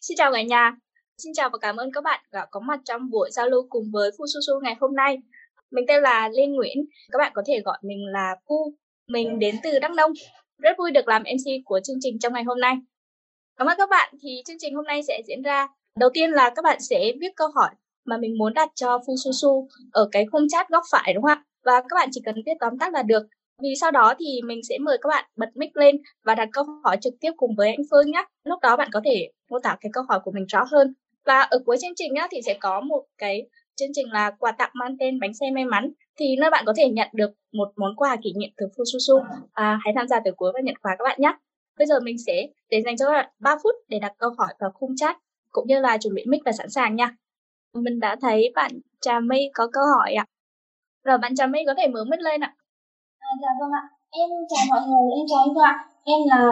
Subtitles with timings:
[0.00, 0.76] Xin chào cả nhà.
[1.18, 3.84] Xin chào và cảm ơn các bạn đã có mặt trong buổi giao lưu cùng
[3.92, 5.18] với Phu Su Su ngày hôm nay.
[5.70, 6.78] Mình tên là Lê Nguyễn,
[7.12, 8.72] các bạn có thể gọi mình là Phu.
[9.08, 10.12] Mình đến từ Đắk Nông.
[10.58, 12.74] Rất vui được làm MC của chương trình trong ngày hôm nay.
[13.56, 15.68] Cảm ơn các bạn thì chương trình hôm nay sẽ diễn ra.
[15.98, 17.70] Đầu tiên là các bạn sẽ viết câu hỏi
[18.04, 21.22] mà mình muốn đặt cho Phu Su Su ở cái khung chat góc phải đúng
[21.22, 21.44] không ạ?
[21.64, 23.22] Và các bạn chỉ cần viết tóm tắt là được.
[23.62, 26.64] Vì sau đó thì mình sẽ mời các bạn bật mic lên và đặt câu
[26.84, 28.24] hỏi trực tiếp cùng với anh Phương nhé.
[28.44, 30.94] Lúc đó bạn có thể mô tả cái câu hỏi của mình rõ hơn.
[31.26, 34.52] Và ở cuối chương trình á, thì sẽ có một cái chương trình là quà
[34.52, 37.68] tặng mang tên bánh xe may mắn thì nơi bạn có thể nhận được một
[37.76, 39.24] món quà kỷ niệm từ Fususu.
[39.52, 41.32] À, hãy tham gia từ cuối và nhận quà các bạn nhé.
[41.78, 44.54] Bây giờ mình sẽ để dành cho các bạn 3 phút để đặt câu hỏi
[44.60, 45.16] vào khung chat
[45.50, 47.16] cũng như là chuẩn bị mic và sẵn sàng nha.
[47.74, 48.70] Mình đã thấy bạn
[49.00, 50.24] Trà My có câu hỏi ạ.
[51.04, 52.54] Rồi bạn Trà My có thể mở mic lên ạ.
[53.30, 53.82] À, dạ vâng ạ.
[54.20, 55.72] Em chào mọi người, em chào anh ạ.
[56.12, 56.42] Em là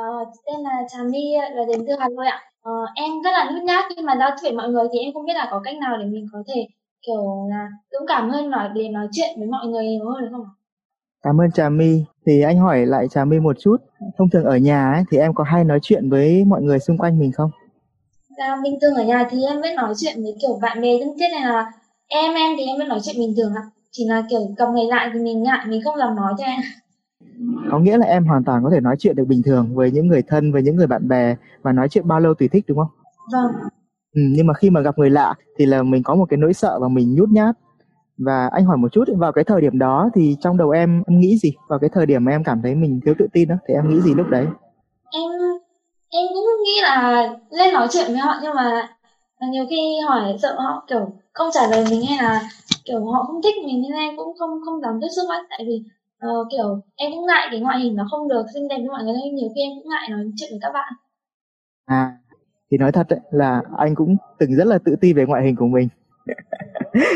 [0.00, 1.24] uh, tên là Trà My
[1.56, 2.38] là đến từ Hà Nội ạ.
[2.68, 5.24] Uh, em rất là nhút nhát khi mà giao chuyện mọi người thì em không
[5.24, 6.66] biết là có cách nào để mình có thể
[7.06, 10.28] kiểu là dũng cảm hơn nói để nói chuyện với mọi người nhiều hơn được
[10.32, 10.52] không ạ?
[11.22, 12.04] Cảm ơn Trà My.
[12.26, 13.76] Thì anh hỏi lại Trà My một chút.
[14.18, 16.98] Thông thường ở nhà ấy, thì em có hay nói chuyện với mọi người xung
[16.98, 17.50] quanh mình không?
[18.38, 21.12] Dạ, bình thường ở nhà thì em vẫn nói chuyện với kiểu bạn bè thân
[21.18, 21.72] thiết này là
[22.08, 23.62] em em thì em vẫn nói chuyện bình thường ạ.
[23.90, 26.62] Chỉ là kiểu cầm người lại thì mình ngại, mình không làm nói thôi ạ.
[27.70, 30.06] Có nghĩa là em hoàn toàn có thể nói chuyện được bình thường với những
[30.06, 32.78] người thân, với những người bạn bè và nói chuyện bao lâu tùy thích đúng
[32.78, 32.88] không?
[33.32, 33.52] Vâng.
[34.14, 36.54] Ừ, nhưng mà khi mà gặp người lạ thì là mình có một cái nỗi
[36.54, 37.56] sợ và mình nhút nhát
[38.18, 41.20] và anh hỏi một chút vào cái thời điểm đó thì trong đầu em em
[41.20, 43.54] nghĩ gì vào cái thời điểm mà em cảm thấy mình thiếu tự tin đó
[43.68, 44.46] thì em nghĩ gì lúc đấy
[45.12, 45.30] em
[46.10, 48.88] em cũng nghĩ là lên nói chuyện với họ nhưng mà
[49.50, 52.42] nhiều khi hỏi sợ họ kiểu không trả lời mình hay là
[52.88, 55.64] kiểu họ không thích mình nên em cũng không không dám tiếp xúc ấy tại
[55.66, 55.82] vì
[56.26, 59.04] uh, kiểu em cũng ngại cái ngoại hình nó không được xinh đẹp với mọi
[59.04, 60.92] người nên nhiều khi em cũng ngại nói chuyện với các bạn.
[61.84, 62.16] À
[62.70, 65.56] thì nói thật đấy, là anh cũng từng rất là tự ti về ngoại hình
[65.56, 65.88] của mình.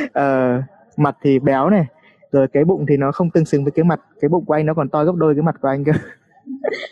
[0.05, 0.65] Uh,
[0.97, 1.87] mặt thì béo này
[2.33, 4.67] rồi cái bụng thì nó không tương xứng với cái mặt cái bụng của anh
[4.67, 5.93] nó còn to gấp đôi cái mặt của anh cơ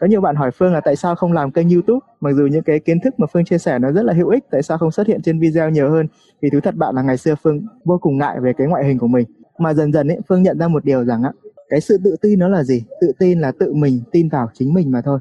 [0.00, 2.06] có nhiều bạn hỏi Phương là tại sao không làm kênh YouTube?
[2.20, 4.44] Mặc dù những cái kiến thức mà Phương chia sẻ nó rất là hữu ích,
[4.50, 6.06] tại sao không xuất hiện trên video nhiều hơn?
[6.42, 8.98] Thì thú thật bạn là ngày xưa Phương vô cùng ngại về cái ngoại hình
[8.98, 9.26] của mình.
[9.58, 11.32] Mà dần dần ấy, Phương nhận ra một điều rằng á,
[11.68, 12.84] cái sự tự tin nó là gì?
[13.00, 15.18] Tự tin là tự mình tin vào chính mình mà thôi.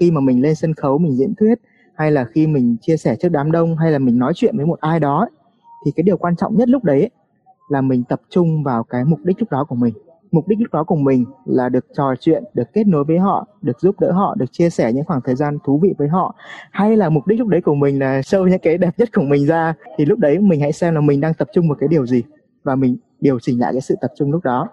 [0.00, 1.54] Khi mà mình lên sân khấu, mình diễn thuyết,
[1.96, 4.66] hay là khi mình chia sẻ trước đám đông, hay là mình nói chuyện với
[4.66, 5.28] một ai đó
[5.84, 7.10] thì cái điều quan trọng nhất lúc đấy
[7.68, 9.94] là mình tập trung vào cái mục đích lúc đó của mình
[10.30, 13.46] mục đích lúc đó của mình là được trò chuyện được kết nối với họ
[13.62, 16.34] được giúp đỡ họ được chia sẻ những khoảng thời gian thú vị với họ.
[16.70, 19.22] Hay là mục đích lúc đấy của mình là show những cái đẹp nhất của
[19.22, 21.88] mình ra thì lúc đấy mình hãy xem là mình đang tập trung vào cái
[21.88, 22.22] điều gì
[22.64, 24.68] và mình điều chỉnh lại cái sự tập trung lúc đó.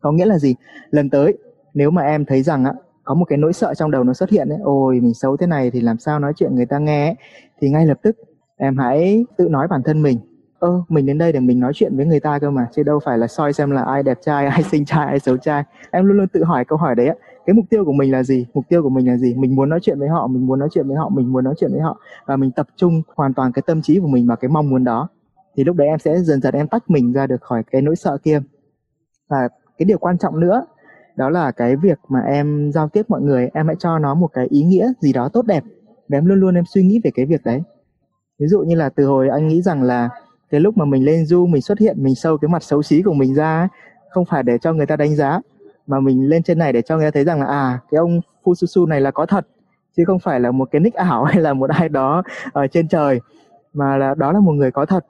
[0.00, 0.54] Có nghĩa là gì?
[0.90, 1.38] Lần tới
[1.74, 2.72] nếu mà em thấy rằng á
[3.04, 5.46] có một cái nỗi sợ trong đầu nó xuất hiện ấy ôi mình xấu thế
[5.46, 7.06] này thì làm sao nói chuyện người ta nghe?
[7.06, 7.14] Ấy,
[7.60, 8.16] thì ngay lập tức
[8.56, 10.18] em hãy tự nói bản thân mình
[10.62, 13.00] ơ, mình đến đây để mình nói chuyện với người ta cơ mà, chứ đâu
[13.04, 15.64] phải là soi xem là ai đẹp trai, ai xinh trai, ai xấu trai.
[15.90, 17.14] Em luôn luôn tự hỏi câu hỏi đấy á
[17.46, 18.46] cái mục tiêu của mình là gì?
[18.54, 19.34] Mục tiêu của mình là gì?
[19.34, 21.54] Mình muốn nói chuyện với họ, mình muốn nói chuyện với họ, mình muốn nói
[21.58, 22.00] chuyện với họ.
[22.26, 24.84] Và mình tập trung hoàn toàn cái tâm trí của mình vào cái mong muốn
[24.84, 25.08] đó.
[25.56, 27.96] Thì lúc đấy em sẽ dần dần em tách mình ra được khỏi cái nỗi
[27.96, 28.40] sợ kia.
[29.28, 29.48] Và
[29.78, 30.66] cái điều quan trọng nữa,
[31.16, 34.28] đó là cái việc mà em giao tiếp mọi người, em hãy cho nó một
[34.32, 35.64] cái ý nghĩa gì đó tốt đẹp.
[36.08, 37.62] Và em luôn luôn em suy nghĩ về cái việc đấy.
[38.40, 40.08] Ví dụ như là từ hồi anh nghĩ rằng là
[40.52, 43.02] cái lúc mà mình lên du mình xuất hiện, mình sâu cái mặt xấu xí
[43.02, 43.68] của mình ra
[44.10, 45.40] không phải để cho người ta đánh giá,
[45.86, 48.20] mà mình lên trên này để cho người ta thấy rằng là à cái ông
[48.44, 49.46] Fususu này là có thật,
[49.96, 52.88] chứ không phải là một cái nick ảo hay là một ai đó ở trên
[52.88, 53.20] trời,
[53.72, 55.06] mà là, đó là một người có thật.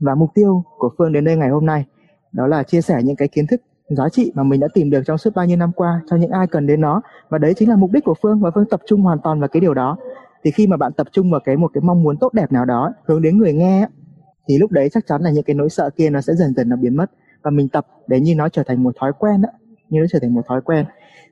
[0.00, 1.84] Và mục tiêu của Phương đến đây ngày hôm nay,
[2.32, 5.02] đó là chia sẻ những cái kiến thức giá trị mà mình đã tìm được
[5.06, 7.02] trong suốt bao nhiêu năm qua cho những ai cần đến nó.
[7.28, 9.48] Và đấy chính là mục đích của Phương, và Phương tập trung hoàn toàn vào
[9.48, 9.96] cái điều đó.
[10.44, 12.64] Thì khi mà bạn tập trung vào cái, một cái mong muốn tốt đẹp nào
[12.64, 13.88] đó, hướng đến người nghe
[14.48, 16.68] thì lúc đấy chắc chắn là những cái nỗi sợ kia nó sẽ dần dần
[16.68, 17.10] nó biến mất.
[17.42, 19.48] Và mình tập để như nó trở thành một thói quen đó
[19.90, 20.84] như nó trở thành một thói quen.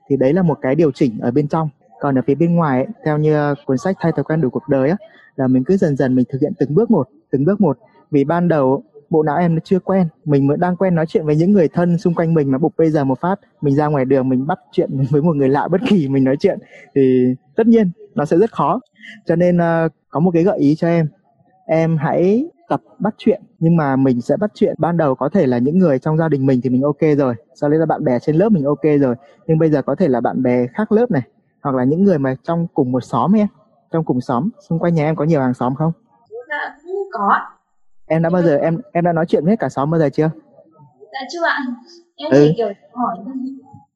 [0.09, 1.69] Thì đấy là một cái điều chỉnh ở bên trong.
[1.99, 4.49] Còn ở phía bên ngoài ấy, theo như ờ, cuốn sách thay thói quen đủ
[4.49, 4.97] cuộc đời á
[5.35, 7.77] là mình cứ dần dần mình thực hiện từng bước một từng bước một.
[8.11, 11.25] Vì ban đầu bộ não em nó chưa quen mình mới đang quen nói chuyện
[11.25, 13.87] với những người thân xung quanh mình mà bục bây giờ một phát mình ra
[13.87, 16.59] ngoài đường mình bắt chuyện với một người lạ bất kỳ mình nói chuyện
[16.95, 17.25] thì
[17.55, 18.79] tất nhiên nó sẽ rất khó.
[19.25, 21.07] Cho nên uh, có một cái gợi ý cho em.
[21.65, 23.41] Em hãy tập bắt chuyện.
[23.59, 24.75] Nhưng mà mình sẽ bắt chuyện.
[24.77, 27.35] Ban đầu có thể là những người trong gia đình mình thì mình ok rồi.
[27.55, 29.15] Sau đấy là bạn bè trên lớp mình ok rồi.
[29.47, 31.21] Nhưng bây giờ có thể là bạn bè khác lớp này.
[31.61, 33.47] Hoặc là những người mà trong cùng một xóm em.
[33.91, 34.49] Trong cùng xóm.
[34.69, 35.91] Xung quanh nhà em có nhiều hàng xóm không?
[36.49, 37.39] Dạ cũng có.
[38.05, 40.09] Em đã bao giờ em em đã nói chuyện với hết cả xóm bao giờ
[40.09, 40.29] chưa?
[41.13, 41.59] Dạ chưa ạ.
[42.15, 42.45] Em ừ.
[42.47, 43.17] chỉ kiểu hỏi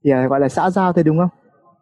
[0.03, 1.29] thì à, gọi là xã giao thôi đúng không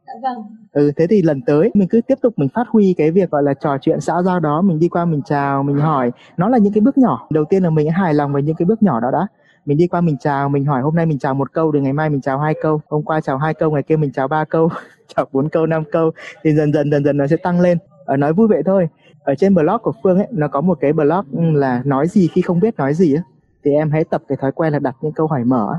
[0.07, 0.56] Dạ vâng.
[0.72, 3.44] ừ thế thì lần tới mình cứ tiếp tục mình phát huy cái việc gọi
[3.44, 6.12] là trò chuyện xã giao đó mình đi qua mình chào mình hỏi.
[6.38, 7.28] Nó là những cái bước nhỏ.
[7.30, 9.28] Đầu tiên là mình hài lòng với những cái bước nhỏ đó đã.
[9.66, 11.94] Mình đi qua mình chào mình hỏi hôm nay mình chào một câu rồi ngày
[11.94, 12.81] mai mình chào hai câu.
[12.90, 14.69] Hôm qua chào hai câu ngày kia mình chào ba câu
[15.16, 16.12] chào bốn câu năm câu.
[16.44, 17.78] Thì dần dần dần dần nó sẽ tăng lên.
[18.06, 18.90] Ở nói vui vậy thôi.
[19.24, 22.42] Ở trên blog của phương ấy nó có một cái blog là nói gì khi
[22.42, 23.22] không biết nói gì á.
[23.66, 25.74] Thì em hãy tập cái thói quen là đặt những câu hỏi mở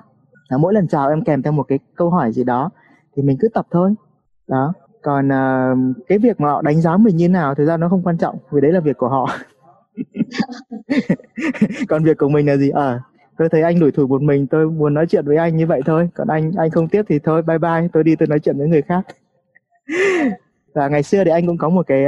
[0.48, 2.70] là mỗi lần chào em kèm theo một cái câu hỏi gì đó.
[3.16, 3.94] Thì mình cứ tập thôi
[4.48, 4.72] đó.
[5.02, 8.02] Còn uh, cái việc mà họ đánh giá mình như nào thực ra nó không
[8.02, 9.28] quan trọng vì đấy là việc của họ.
[11.88, 12.70] Còn việc của mình là gì?
[12.70, 13.00] Ờ à,
[13.38, 15.80] tôi thấy anh đuổi thủ một mình tôi muốn nói chuyện với anh như vậy
[15.86, 16.08] thôi.
[16.14, 18.68] Còn anh anh không tiếp thì thôi bye bye tôi đi tôi nói chuyện với
[18.68, 19.06] người khác.
[20.74, 22.06] Và ngày xưa thì anh cũng có một cái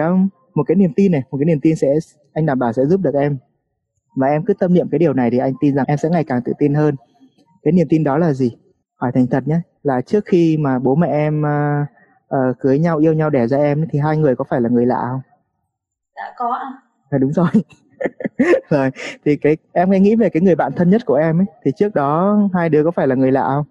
[0.54, 1.88] một cái niềm tin này một cái niềm tin sẽ
[2.32, 3.38] anh đảm bảo sẽ giúp được em.
[4.16, 6.24] Và em cứ tâm niệm cái điều này thì anh tin rằng em sẽ ngày
[6.24, 6.94] càng tự tin hơn.
[7.62, 8.56] Cái niềm tin đó là gì?
[8.96, 9.60] Hỏi thành thật nhé.
[9.82, 11.88] Là trước khi mà bố mẹ em uh,
[12.34, 14.86] uh, cưới nhau yêu nhau đẻ ra em thì hai người có phải là người
[14.86, 15.20] lạ không?
[16.16, 16.72] Dạ có ạ.
[17.10, 17.48] À, đúng rồi.
[18.70, 18.90] Rồi
[19.24, 21.72] thì cái em hãy nghĩ về cái người bạn thân nhất của em ấy thì
[21.76, 23.64] trước đó hai đứa có phải là người lạ không?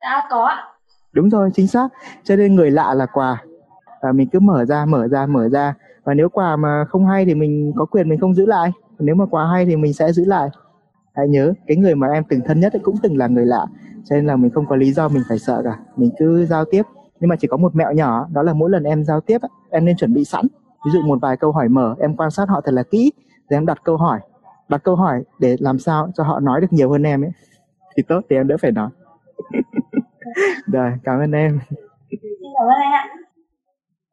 [0.00, 0.64] Đã dạ, có ạ.
[1.12, 1.88] Đúng rồi chính xác.
[2.24, 3.42] Cho nên người lạ là quà.
[4.02, 5.74] Và mình cứ mở ra mở ra mở ra.
[6.04, 8.72] Và nếu quà mà không hay thì mình có quyền mình không giữ lại.
[8.98, 10.48] Nếu mà quà hay thì mình sẽ giữ lại.
[11.14, 13.66] Hãy nhớ cái người mà em từng thân nhất cũng từng là người lạ.
[14.04, 15.78] Cho nên là mình không có lý do mình phải sợ cả.
[15.96, 16.82] Mình cứ giao tiếp
[17.20, 19.38] nhưng mà chỉ có một mẹo nhỏ đó là mỗi lần em giao tiếp
[19.70, 20.46] em nên chuẩn bị sẵn.
[20.86, 23.12] Ví dụ một vài câu hỏi mở em quan sát họ thật là kỹ
[23.50, 24.20] rồi em đặt câu hỏi.
[24.68, 27.30] Đặt câu hỏi để làm sao cho họ nói được nhiều hơn em ấy.
[27.96, 28.90] Thì tốt thì em đỡ phải nói.
[30.72, 31.60] Rồi cảm ơn em.
[32.10, 33.08] Cảm ơn anh ạ.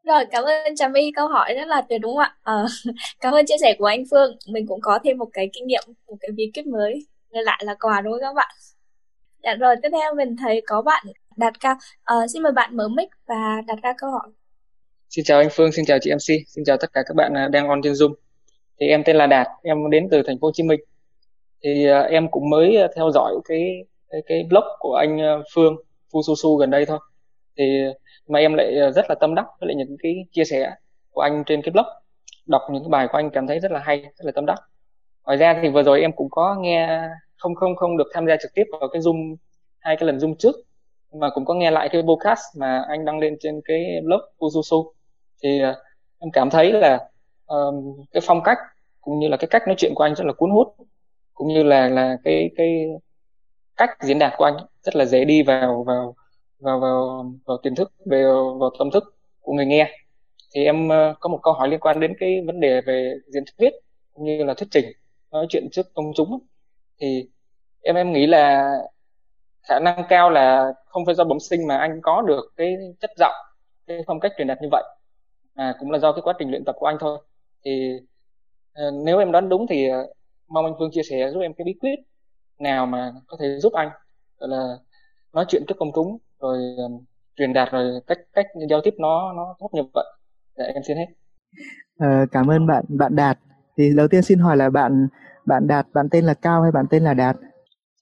[0.04, 2.36] Rồi cảm ơn Trà My câu hỏi rất là tuyệt đúng không ạ.
[2.44, 2.64] À,
[3.22, 4.38] cảm ơn chia sẻ của anh Phương.
[4.54, 7.76] Mình cũng có thêm một cái kinh nghiệm một cái bí kíp mới lại là
[7.80, 8.56] quà đúng không các bạn?
[9.44, 11.06] Dạ rồi tiếp theo mình thấy có bạn
[11.42, 14.30] đặt cao à, ờ, xin mời bạn mở mic và đặt ra câu hỏi.
[15.10, 17.48] Xin chào anh Phương xin chào chị MC xin chào tất cả các bạn à,
[17.48, 18.14] đang on trên Zoom.
[18.80, 20.80] Thì em tên là Đạt em đến từ thành phố Hồ Chí Minh.
[21.64, 25.76] Thì uh, em cũng mới à, theo dõi cái cái, cái blog của anh Phương
[26.14, 27.00] Phu Su Su gần đây thôi.
[27.58, 27.64] Thì
[28.28, 30.72] mà em lại rất là tâm đắc với lại những cái chia sẻ
[31.12, 31.86] của anh trên cái blog.
[32.46, 34.60] Đọc những cái bài của anh cảm thấy rất là hay rất là tâm đắc.
[35.26, 37.02] Ngoài ra thì vừa rồi em cũng có nghe
[37.38, 39.36] không không không được tham gia trực tiếp vào cái zoom
[39.80, 40.56] hai cái lần zoom trước
[41.14, 44.92] mà cũng có nghe lại cái podcast mà anh đăng lên trên cái blog Ususu
[45.44, 45.76] thì uh,
[46.20, 47.10] em cảm thấy là
[47.46, 48.58] um, cái phong cách
[49.02, 50.76] cũng như là cái cách nói chuyện của anh rất là cuốn hút
[51.34, 52.86] cũng như là là cái cái
[53.78, 56.16] cách diễn đạt của anh rất là dễ đi vào vào
[56.60, 58.24] vào vào vào tiềm thức về
[58.60, 59.98] vào tâm thức của người nghe.
[60.56, 63.44] Thì em uh, có một câu hỏi liên quan đến cái vấn đề về diễn
[63.58, 63.74] thuyết
[64.14, 64.86] cũng như là thuyết trình
[65.32, 66.40] nói chuyện trước công chúng.
[67.00, 67.30] Thì
[67.82, 68.74] em em nghĩ là
[69.68, 73.12] khả năng cao là không phải do bẩm sinh mà anh có được cái chất
[73.18, 73.34] giọng
[73.88, 74.84] cái phong cách truyền đạt như vậy.
[75.56, 77.20] À, cũng là do cái quá trình luyện tập của anh thôi.
[77.66, 77.92] Thì
[78.74, 80.08] ờ, nếu em đoán đúng thì ờ,
[80.48, 81.96] mong anh Phương chia sẻ giúp em cái bí quyết
[82.60, 83.90] nào mà có thể giúp anh
[84.40, 84.78] gọi là
[85.34, 87.06] nói chuyện trước công chúng rồi um,
[87.36, 90.06] truyền đạt rồi cách cách giao tiếp nó nó tốt như vậy.
[90.58, 91.06] Dạ em xin hết.
[92.00, 93.40] Ờ, cảm ơn bạn bạn đạt.
[93.78, 95.08] Thì đầu tiên xin hỏi là bạn
[95.46, 97.36] bạn đạt bạn tên là cao hay bạn tên là đạt?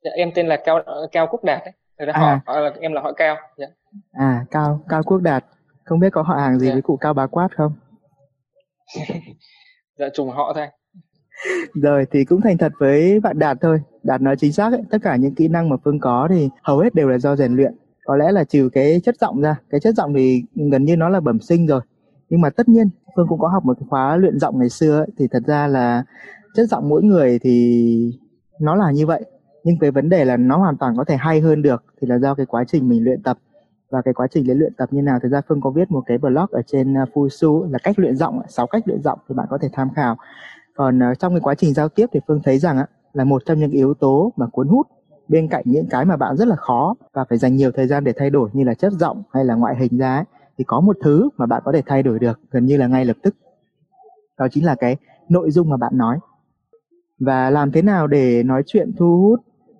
[0.03, 1.73] Dạ em tên là cao cao quốc đạt ấy.
[1.99, 2.41] Rồi à.
[2.45, 3.65] họ, là em là họ cao dạ.
[4.11, 5.45] à cao cao quốc đạt
[5.83, 6.73] không biết có họ hàng gì dạ.
[6.73, 7.73] với cụ cao bá quát không
[9.99, 10.67] dạ trùng họ thôi
[11.73, 14.97] rồi thì cũng thành thật với bạn đạt thôi đạt nói chính xác ấy tất
[15.03, 17.75] cả những kỹ năng mà phương có thì hầu hết đều là do rèn luyện
[18.03, 21.09] có lẽ là trừ cái chất giọng ra cái chất giọng thì gần như nó
[21.09, 21.81] là bẩm sinh rồi
[22.29, 24.97] nhưng mà tất nhiên phương cũng có học một cái khóa luyện giọng ngày xưa
[24.97, 26.03] ấy, thì thật ra là
[26.55, 28.19] chất giọng mỗi người thì
[28.59, 29.25] nó là như vậy
[29.63, 32.19] nhưng cái vấn đề là nó hoàn toàn có thể hay hơn được thì là
[32.19, 33.37] do cái quá trình mình luyện tập.
[33.89, 36.03] Và cái quá trình để luyện tập như nào thực ra phương có viết một
[36.05, 39.35] cái blog ở trên à, Fusu là cách luyện giọng sáu cách luyện giọng thì
[39.35, 40.17] bạn có thể tham khảo.
[40.75, 42.77] Còn à, trong cái quá trình giao tiếp thì phương thấy rằng
[43.13, 44.87] là một trong những yếu tố mà cuốn hút
[45.27, 48.03] bên cạnh những cái mà bạn rất là khó và phải dành nhiều thời gian
[48.03, 50.25] để thay đổi như là chất giọng hay là ngoại hình ra ấy,
[50.57, 53.05] thì có một thứ mà bạn có thể thay đổi được gần như là ngay
[53.05, 53.35] lập tức.
[54.37, 54.97] Đó chính là cái
[55.29, 56.19] nội dung mà bạn nói.
[57.19, 59.39] Và làm thế nào để nói chuyện thu hút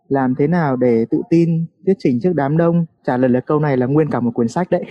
[0.09, 3.59] làm thế nào để tự tin thuyết trình trước đám đông trả lời là câu
[3.59, 4.85] này là nguyên cả một cuốn sách đấy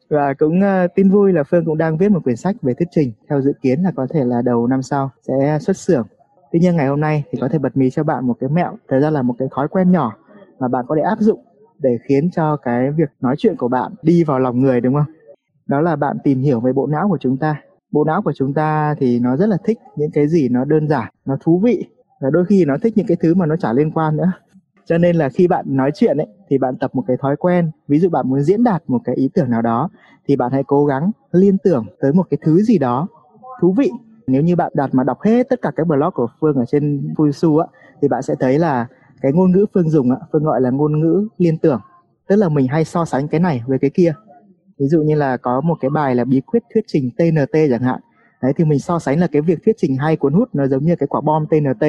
[0.10, 2.88] và cũng uh, tin vui là phương cũng đang viết một quyển sách về thuyết
[2.92, 6.08] trình theo dự kiến là có thể là đầu năm sau sẽ xuất xưởng
[6.54, 8.78] Tuy nhiên ngày hôm nay thì có thể bật mí cho bạn một cái mẹo,
[8.90, 10.16] thật ra là một cái thói quen nhỏ
[10.60, 11.40] mà bạn có thể áp dụng
[11.80, 15.14] để khiến cho cái việc nói chuyện của bạn đi vào lòng người đúng không?
[15.68, 17.62] Đó là bạn tìm hiểu về bộ não của chúng ta.
[17.92, 20.88] Bộ não của chúng ta thì nó rất là thích những cái gì nó đơn
[20.88, 21.86] giản, nó thú vị
[22.24, 24.32] và đôi khi nó thích những cái thứ mà nó chả liên quan nữa.
[24.86, 27.72] cho nên là khi bạn nói chuyện ấy, thì bạn tập một cái thói quen.
[27.88, 29.90] Ví dụ bạn muốn diễn đạt một cái ý tưởng nào đó,
[30.28, 33.08] thì bạn hãy cố gắng liên tưởng tới một cái thứ gì đó
[33.62, 33.92] thú vị.
[34.28, 37.14] Nếu như bạn đặt mà đọc hết tất cả các blog của phương ở trên
[37.18, 37.68] Fusu á,
[38.02, 38.88] thì bạn sẽ thấy là
[39.22, 41.82] cái ngôn ngữ phương dùng á, phương gọi là ngôn ngữ liên tưởng.
[42.28, 44.14] Tức là mình hay so sánh cái này với cái kia.
[44.80, 47.82] Ví dụ như là có một cái bài là bí quyết thuyết trình TNT chẳng
[47.82, 48.00] hạn.
[48.42, 50.84] Đấy, thì mình so sánh là cái việc thuyết trình hay cuốn hút nó giống
[50.84, 51.86] như cái quả bom TNT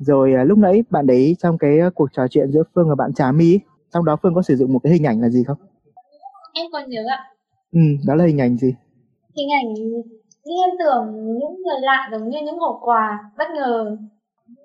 [0.00, 2.94] rồi à, lúc nãy bạn đấy trong cái à, cuộc trò chuyện giữa Phương và
[2.94, 3.58] bạn Trà My
[3.92, 5.58] trong đó Phương có sử dụng một cái hình ảnh là gì không?
[6.54, 7.18] Em còn nhớ ạ.
[7.72, 8.74] Ừ, đó là hình ảnh gì?
[9.36, 9.74] Hình ảnh
[10.44, 13.96] liên tưởng những người lạ giống như những hộp quà bất ngờ.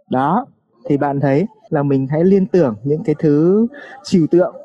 [0.09, 0.45] Đó,
[0.85, 3.67] thì bạn thấy là mình hãy liên tưởng những cái thứ
[4.03, 4.55] trừu tượng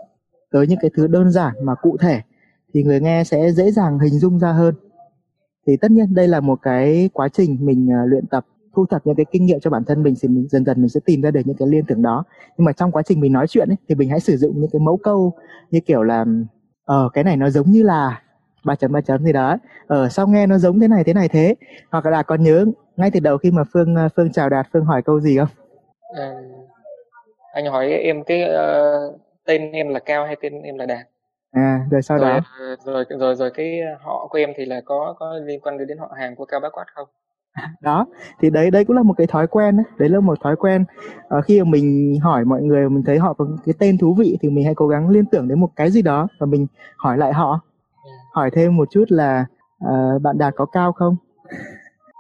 [0.51, 2.21] tới những cái thứ đơn giản mà cụ thể
[2.75, 4.75] thì người nghe sẽ dễ dàng hình dung ra hơn.
[5.67, 9.07] Thì tất nhiên đây là một cái quá trình mình à, luyện tập thu thập
[9.07, 11.21] những cái kinh nghiệm cho bản thân mình thì mình dần dần mình sẽ tìm
[11.21, 12.25] ra được những cái liên tưởng đó.
[12.57, 14.71] Nhưng mà trong quá trình mình nói chuyện ấy, thì mình hãy sử dụng những
[14.73, 15.33] cái mẫu câu
[15.71, 16.25] như kiểu là
[16.85, 18.23] ờ cái này nó giống như là
[18.65, 21.13] ba chấm ba chấm gì đó ở ờ, sao nghe nó giống thế này thế
[21.13, 21.55] này thế?
[21.91, 22.65] Hoặc là còn nhớ
[22.97, 25.49] ngay từ đầu khi mà phương ờ, phương chào đạt phương hỏi câu gì không?
[26.17, 26.35] À,
[27.53, 31.07] anh hỏi em cái uh, tên em là cao hay tên em là đạt?
[31.51, 32.41] À rồi sau rồi, đó
[32.85, 36.13] rồi rồi rồi cái họ của em thì là có có liên quan đến họ
[36.17, 37.09] hàng của cao bá quát không
[37.81, 38.07] đó
[38.41, 40.85] thì đấy đấy cũng là một cái thói quen đấy, đấy là một thói quen.
[41.29, 44.39] À, khi mà mình hỏi mọi người mình thấy họ có cái tên thú vị
[44.41, 47.19] thì mình hãy cố gắng liên tưởng đến một cái gì đó và mình hỏi
[47.19, 47.61] lại họ.
[48.33, 49.45] Hỏi thêm một chút là
[49.79, 51.17] à, bạn đạt có cao không?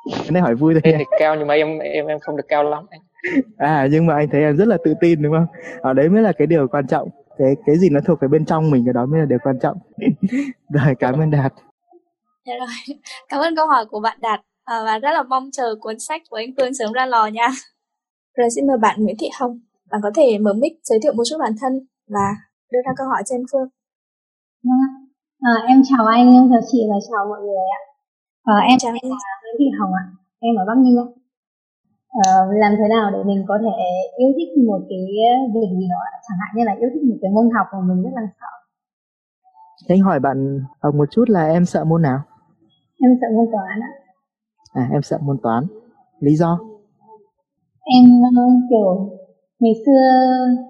[0.18, 0.80] Cái này hỏi vui thôi.
[0.85, 2.87] Thì cao nhưng mà em em em không được cao lắm.
[3.56, 5.47] À nhưng mà anh thấy em rất là tự tin đúng không?
[5.80, 7.09] Ở đấy mới là cái điều quan trọng.
[7.38, 9.59] Cái cái gì nó thuộc về bên trong mình cái đó mới là điều quan
[9.59, 9.78] trọng.
[10.68, 11.52] Rồi cảm ơn đạt.
[12.47, 12.97] Dạ rồi.
[13.28, 14.40] Cảm ơn câu hỏi của bạn đạt
[14.73, 17.49] à, và rất là mong chờ cuốn sách của anh Phương sớm ra lò nha.
[18.37, 19.55] Rồi xin mời bạn Nguyễn Thị Hồng,
[19.91, 21.73] bạn có thể mở mic giới thiệu một chút bản thân
[22.15, 22.27] và
[22.73, 23.69] đưa ra câu hỏi cho anh Phương.
[25.41, 27.81] À, em chào anh, em chào chị và chào mọi người ạ.
[28.43, 30.05] À, em chào anh là Nguyễn Thị Hồng ạ,
[30.47, 31.07] em ở Bắc Ninh ạ.
[32.25, 32.31] À,
[32.62, 33.77] làm thế nào để mình có thể
[34.19, 35.03] yêu thích một cái
[35.55, 38.03] việc gì đó chẳng hạn như là yêu thích một cái môn học mà mình
[38.05, 38.53] rất là sợ
[39.89, 40.39] anh hỏi bạn
[40.83, 42.19] Hồng một chút là em sợ môn nào
[43.03, 43.93] em sợ môn toán ạ
[44.73, 45.67] à em sợ môn toán.
[46.21, 46.59] Lý do?
[47.85, 48.05] Em
[48.37, 49.11] ờ, kiểu
[49.61, 50.03] ngày xưa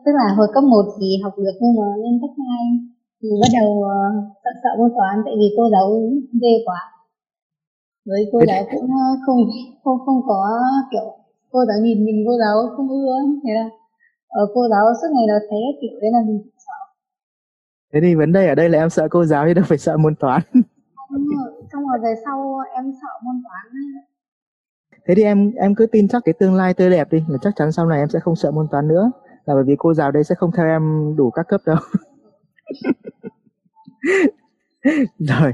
[0.05, 2.47] tức là hồi cấp 1 thì học được nhưng mà lên cấp 2
[3.23, 4.15] thì bắt đầu uh,
[4.45, 5.87] sợ sợ môn toán tại vì cô giáo
[6.43, 6.81] ghê quá.
[8.07, 9.39] Với cô giáo cũng ờ, không
[9.85, 10.41] không không có
[10.91, 11.07] kiểu
[11.53, 13.15] cô giáo nhìn nhìn cô giáo không ưa
[13.45, 13.69] thế là
[14.29, 16.81] ở cô giáo suốt ngày nó thấy kiểu đấy là mình sợ.
[17.93, 19.97] Thế thì vấn đề ở đây là em sợ cô giáo chứ đâu phải sợ
[19.97, 20.43] môn toán
[21.81, 23.67] xong rồi về sau em sợ môn toán
[25.09, 27.53] thế thì em em cứ tin chắc cái tương lai tươi đẹp đi, là chắc
[27.57, 29.11] chắn sau này em sẽ không sợ môn toán nữa.
[29.45, 31.77] Là bởi vì cô giáo đây sẽ không theo em đủ các cấp đâu.
[35.19, 35.53] Rồi.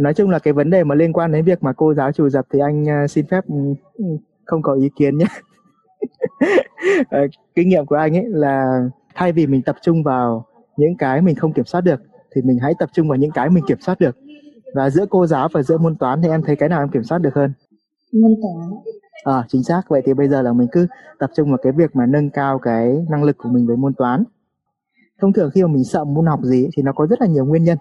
[0.00, 2.28] Nói chung là cái vấn đề mà liên quan đến việc mà cô giáo chủ
[2.28, 3.54] dập thì anh à, xin phép ừ,
[3.94, 4.04] ừ,
[4.44, 5.26] không có ý kiến nhé.
[7.10, 8.82] Ờ, kinh nghiệm của anh ấy là
[9.14, 10.44] thay vì mình tập trung vào
[10.76, 12.00] những cái mình không kiểm soát được,
[12.34, 14.16] thì mình hãy tập trung vào những cái mình kiểm soát được
[14.74, 17.04] và giữa cô giáo và giữa môn toán thì em thấy cái nào em kiểm
[17.04, 17.52] soát được hơn?
[18.12, 18.70] Môn toán.
[19.24, 19.82] À, chính xác.
[19.88, 20.86] Vậy thì bây giờ là mình cứ
[21.18, 23.94] tập trung vào cái việc mà nâng cao cái năng lực của mình với môn
[23.94, 24.24] toán.
[25.20, 27.44] Thông thường khi mà mình sợ môn học gì thì nó có rất là nhiều
[27.44, 27.78] nguyên nhân.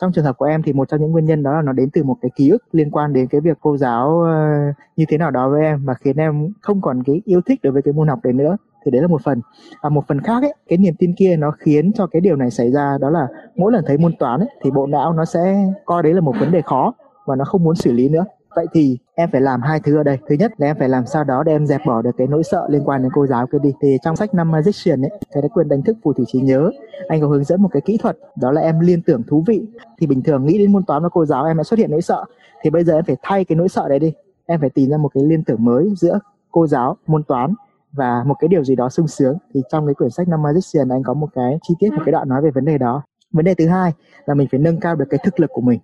[0.00, 1.90] Trong trường hợp của em thì một trong những nguyên nhân đó là nó đến
[1.92, 5.18] từ một cái ký ức liên quan đến cái việc cô giáo uh, như thế
[5.18, 7.94] nào đó với em và khiến em không còn cái yêu thích đối với cái
[7.94, 9.40] môn học đấy nữa thì đấy là một phần.
[9.82, 12.50] Và một phần khác ấy, cái niềm tin kia nó khiến cho cái điều này
[12.50, 13.26] xảy ra, đó là
[13.56, 16.34] mỗi lần thấy môn toán ấy, thì bộ não nó sẽ coi đấy là một
[16.40, 16.92] vấn đề khó
[17.26, 18.24] và nó không muốn xử lý nữa.
[18.56, 20.18] Vậy thì em phải làm hai thứ ở đây.
[20.28, 22.42] Thứ nhất là em phải làm sao đó để em dẹp bỏ được cái nỗi
[22.42, 23.72] sợ liên quan đến cô giáo kia đi.
[23.80, 26.70] Thì trong sách năm magician ấy cái quyền đánh thức phù thủy trí nhớ.
[27.08, 29.62] Anh có hướng dẫn một cái kỹ thuật, đó là em liên tưởng thú vị.
[29.98, 32.02] Thì bình thường nghĩ đến môn toán và cô giáo em đã xuất hiện nỗi
[32.02, 32.24] sợ.
[32.62, 34.12] Thì bây giờ em phải thay cái nỗi sợ đấy đi.
[34.46, 36.18] Em phải tìm ra một cái liên tưởng mới giữa
[36.50, 37.54] cô giáo, môn toán
[37.96, 40.88] và một cái điều gì đó sung sướng thì trong cái quyển sách năm Magician
[40.88, 43.02] anh có một cái chi tiết một cái đoạn nói về vấn đề đó.
[43.32, 43.92] Vấn đề thứ hai
[44.26, 45.80] là mình phải nâng cao được cái thực lực của mình.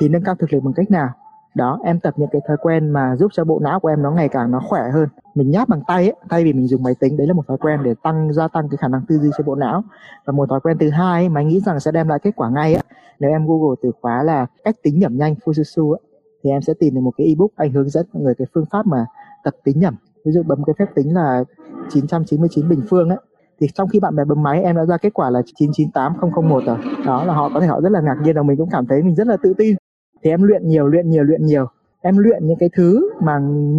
[0.00, 1.08] Thì nâng cao thực lực bằng cách nào?
[1.54, 4.10] Đó em tập những cái thói quen mà giúp cho bộ não của em nó
[4.10, 5.08] ngày càng nó khỏe hơn.
[5.34, 7.58] Mình nháp bằng tay ấy thay vì mình dùng máy tính đấy là một thói
[7.58, 9.82] quen để tăng gia tăng cái khả năng tư duy cho bộ não.
[10.24, 12.30] Và một thói quen thứ hai ấy, mà anh nghĩ rằng sẽ đem lại kết
[12.36, 12.82] quả ngay ấy,
[13.20, 16.00] nếu em google từ khóa là cách tính nhẩm nhanh Fususu ấy,
[16.44, 18.64] thì em sẽ tìm được một cái ebook anh hướng dẫn mọi người cái phương
[18.70, 19.06] pháp mà
[19.44, 21.44] tập tính nhẩm ví dụ bấm cái phép tính là
[21.90, 23.18] 999 bình phương ấy,
[23.60, 26.76] thì trong khi bạn bè bấm máy em đã ra kết quả là 998001 rồi.
[27.06, 29.02] Đó, là họ có thể họ rất là ngạc nhiên và mình cũng cảm thấy
[29.02, 29.76] mình rất là tự tin.
[30.22, 31.66] Thì em luyện nhiều luyện nhiều luyện nhiều.
[32.00, 33.38] Em luyện những cái thứ mà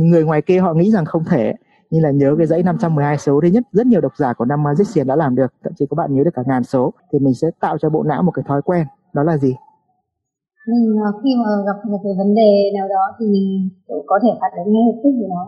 [0.09, 1.53] người ngoài kia họ nghĩ rằng không thể
[1.89, 4.63] như là nhớ cái dãy 512 số thứ nhất, rất nhiều độc giả của năm
[4.63, 6.93] Magician đã làm được, thậm chí có bạn nhớ được cả ngàn số.
[7.11, 9.55] Thì mình sẽ tạo cho bộ não một cái thói quen, đó là gì?
[10.67, 13.69] Mình ờ, khi mà gặp một cái vấn đề nào đó thì mình
[14.07, 15.47] có thể phản ứng ngay lập tức với nó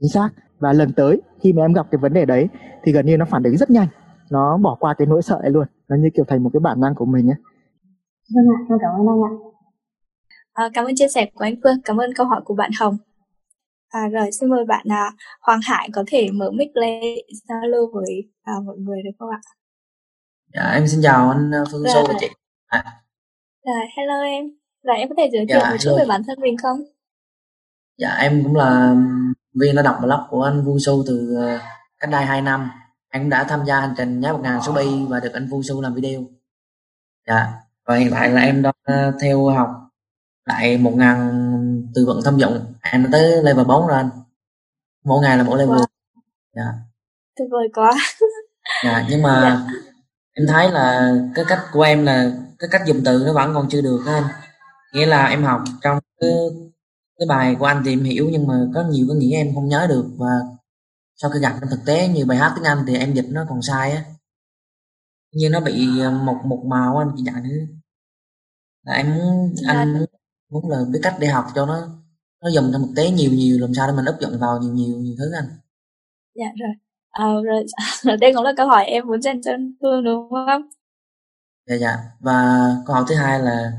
[0.00, 0.30] chính xác.
[0.58, 2.48] Và lần tới khi mà em gặp cái vấn đề đấy
[2.84, 3.88] thì gần như nó phản ứng rất nhanh.
[4.30, 5.66] Nó bỏ qua cái nỗi sợ ấy luôn.
[5.88, 7.36] Nó như kiểu thành một cái bản năng của mình ấy.
[8.34, 9.32] Vâng ạ em cảm ơn anh ạ.
[10.52, 11.82] À, cảm ơn chia sẻ của anh Phương.
[11.84, 12.96] Cảm ơn câu hỏi của bạn Hồng.
[13.88, 17.00] À, rồi xin mời bạn à, Hoàng Hải có thể mở mic lên
[17.48, 19.40] giao lưu với à, mọi người được không ạ?
[20.54, 22.26] Dạ em xin chào anh ờ, Phương Sô và chị.
[22.66, 22.84] À.
[23.66, 24.44] rồi hello em.
[24.82, 26.78] Rồi em có thể giới thiệu dạ, một chút về bản thân mình không?
[27.98, 28.96] Dạ em cũng là
[29.54, 31.58] viên đã đọc blog của anh Vu Su từ ờ,
[31.98, 32.70] cách đây 2 năm
[33.08, 35.48] anh cũng đã tham gia hành trình nhá một ngàn số bi và được anh
[35.48, 36.20] Vu Su làm video.
[37.26, 37.52] Dạ
[37.86, 39.70] và hiện tại là em đang ờ, theo học
[40.44, 41.30] lại một ngàn
[41.94, 44.10] từ vựng thông dụng em tới level 4 rồi anh.
[45.04, 45.76] Mỗi ngày là mỗi level.
[45.76, 45.86] Wow.
[46.56, 46.72] dạ.
[47.36, 47.92] Tuyệt vời quá.
[48.84, 49.74] Dạ nhưng mà dạ.
[50.32, 53.68] em thấy là cái cách của em là cái cách dùng từ nó vẫn còn
[53.68, 54.24] chưa được anh.
[54.92, 56.30] Nghĩa là em học trong cái
[57.20, 59.68] cái bài của anh thì em hiểu nhưng mà có nhiều cái nghĩa em không
[59.68, 60.06] nhớ được.
[60.18, 60.40] Và
[61.16, 63.44] sau khi gặp trong thực tế như bài hát tiếng Anh thì em dịch nó
[63.48, 64.04] còn sai á.
[65.32, 67.80] Như nó bị ờ, một một màu anh chị dạng nữa
[68.82, 69.72] là em muốn dạ.
[69.72, 70.06] anh
[70.50, 71.88] muốn là biết cách để học cho nó
[72.42, 74.74] nó dùng trong thực tế nhiều nhiều làm sao để mình áp dụng vào nhiều
[74.74, 75.48] nhiều nhiều thứ anh.
[76.34, 76.70] Dạ rồi.
[77.10, 77.64] À, rồi.
[78.20, 80.62] Đây cũng là câu hỏi em muốn dành cho Phương đúng không?
[81.66, 81.96] Dạ dạ.
[82.20, 83.72] Và câu hỏi thứ hai là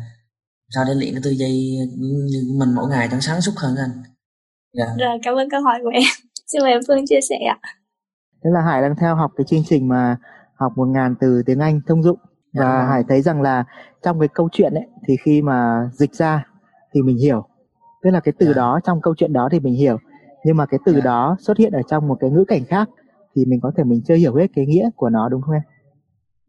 [0.75, 4.03] sao để luyện cái tư duy như mình mỗi ngày cho sáng suốt hơn anh
[4.73, 4.85] dạ.
[4.99, 6.03] rồi cảm ơn câu hỏi của em
[6.51, 7.57] xin mời em phương chia sẻ ạ
[8.43, 10.17] thế là hải đang theo học cái chương trình mà
[10.55, 12.19] học một ngàn từ tiếng anh thông dụng
[12.53, 12.87] và dạ.
[12.89, 13.63] hải thấy rằng là
[14.03, 16.45] trong cái câu chuyện ấy thì khi mà dịch ra
[16.93, 17.47] thì mình hiểu
[18.03, 18.53] tức là cái từ dạ.
[18.53, 19.97] đó trong câu chuyện đó thì mình hiểu
[20.45, 21.01] nhưng mà cái từ dạ.
[21.03, 22.89] đó xuất hiện ở trong một cái ngữ cảnh khác
[23.35, 25.61] thì mình có thể mình chưa hiểu hết cái nghĩa của nó đúng không em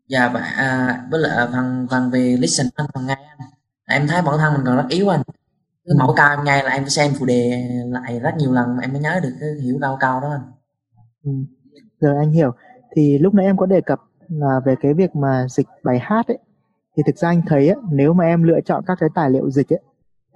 [0.08, 3.16] dạ và à, với lại phần phần về listen phần nghe
[3.92, 5.22] em thấy bản thân mình còn rất yếu anh
[5.84, 8.78] cứ mỗi câu em nghe là em phải xem phụ đề lại rất nhiều lần
[8.82, 10.52] em mới nhớ được cái hiểu câu câu đó anh
[11.24, 11.30] ừ.
[12.00, 12.52] rồi anh hiểu
[12.96, 16.28] thì lúc nãy em có đề cập là về cái việc mà dịch bài hát
[16.28, 16.38] ấy
[16.96, 19.50] thì thực ra anh thấy ấy, nếu mà em lựa chọn các cái tài liệu
[19.50, 19.80] dịch ấy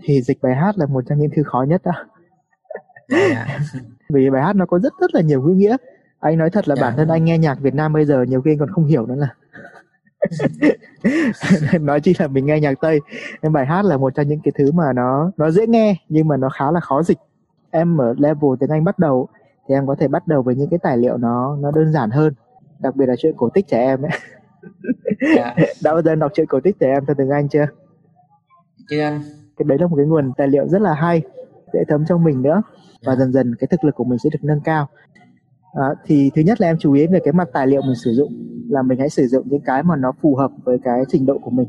[0.05, 1.92] thì dịch bài hát là một trong những thứ khó nhất đó
[3.09, 3.31] yeah.
[3.31, 3.59] Dạ.
[4.14, 5.77] vì bài hát nó có rất rất là nhiều ngữ nghĩa
[6.21, 6.81] anh nói thật là yeah.
[6.81, 6.87] Dạ.
[6.88, 9.07] bản thân anh nghe nhạc Việt Nam bây giờ nhiều khi anh còn không hiểu
[9.07, 9.29] nữa là
[11.81, 13.01] nói chỉ là mình nghe nhạc tây
[13.41, 16.29] em bài hát là một trong những cái thứ mà nó nó dễ nghe nhưng
[16.29, 17.19] mà nó khá là khó dịch
[17.71, 19.29] em ở level tiếng anh bắt đầu
[19.69, 22.11] thì em có thể bắt đầu với những cái tài liệu nó nó đơn giản
[22.11, 22.35] hơn
[22.79, 24.11] đặc biệt là chuyện cổ tích trẻ em ấy
[25.37, 25.55] yeah.
[25.57, 25.65] Dạ.
[25.83, 27.67] đã bao giờ đọc chuyện cổ tích trẻ em theo tiếng anh chưa
[28.91, 29.21] chưa anh
[29.57, 31.23] cái đấy là một cái nguồn tài liệu rất là hay
[31.73, 32.62] dễ thấm trong mình nữa
[33.07, 33.15] và.
[33.15, 33.17] Dạ.
[33.19, 34.89] dần dần cái thực lực của mình sẽ được nâng cao
[35.77, 38.12] à, thì thứ nhất là em chú ý về cái mặt tài liệu mình sử
[38.12, 38.33] dụng
[38.69, 41.39] là mình hãy sử dụng những cái mà nó phù hợp với cái trình độ
[41.39, 41.69] của mình.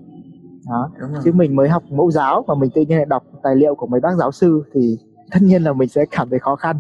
[0.69, 0.91] Đó.
[1.23, 3.87] Chứ mình mới học mẫu giáo mà mình tự nhiên lại đọc tài liệu của
[3.87, 4.97] mấy bác giáo sư thì
[5.31, 6.79] tất nhiên là mình sẽ cảm thấy khó khăn.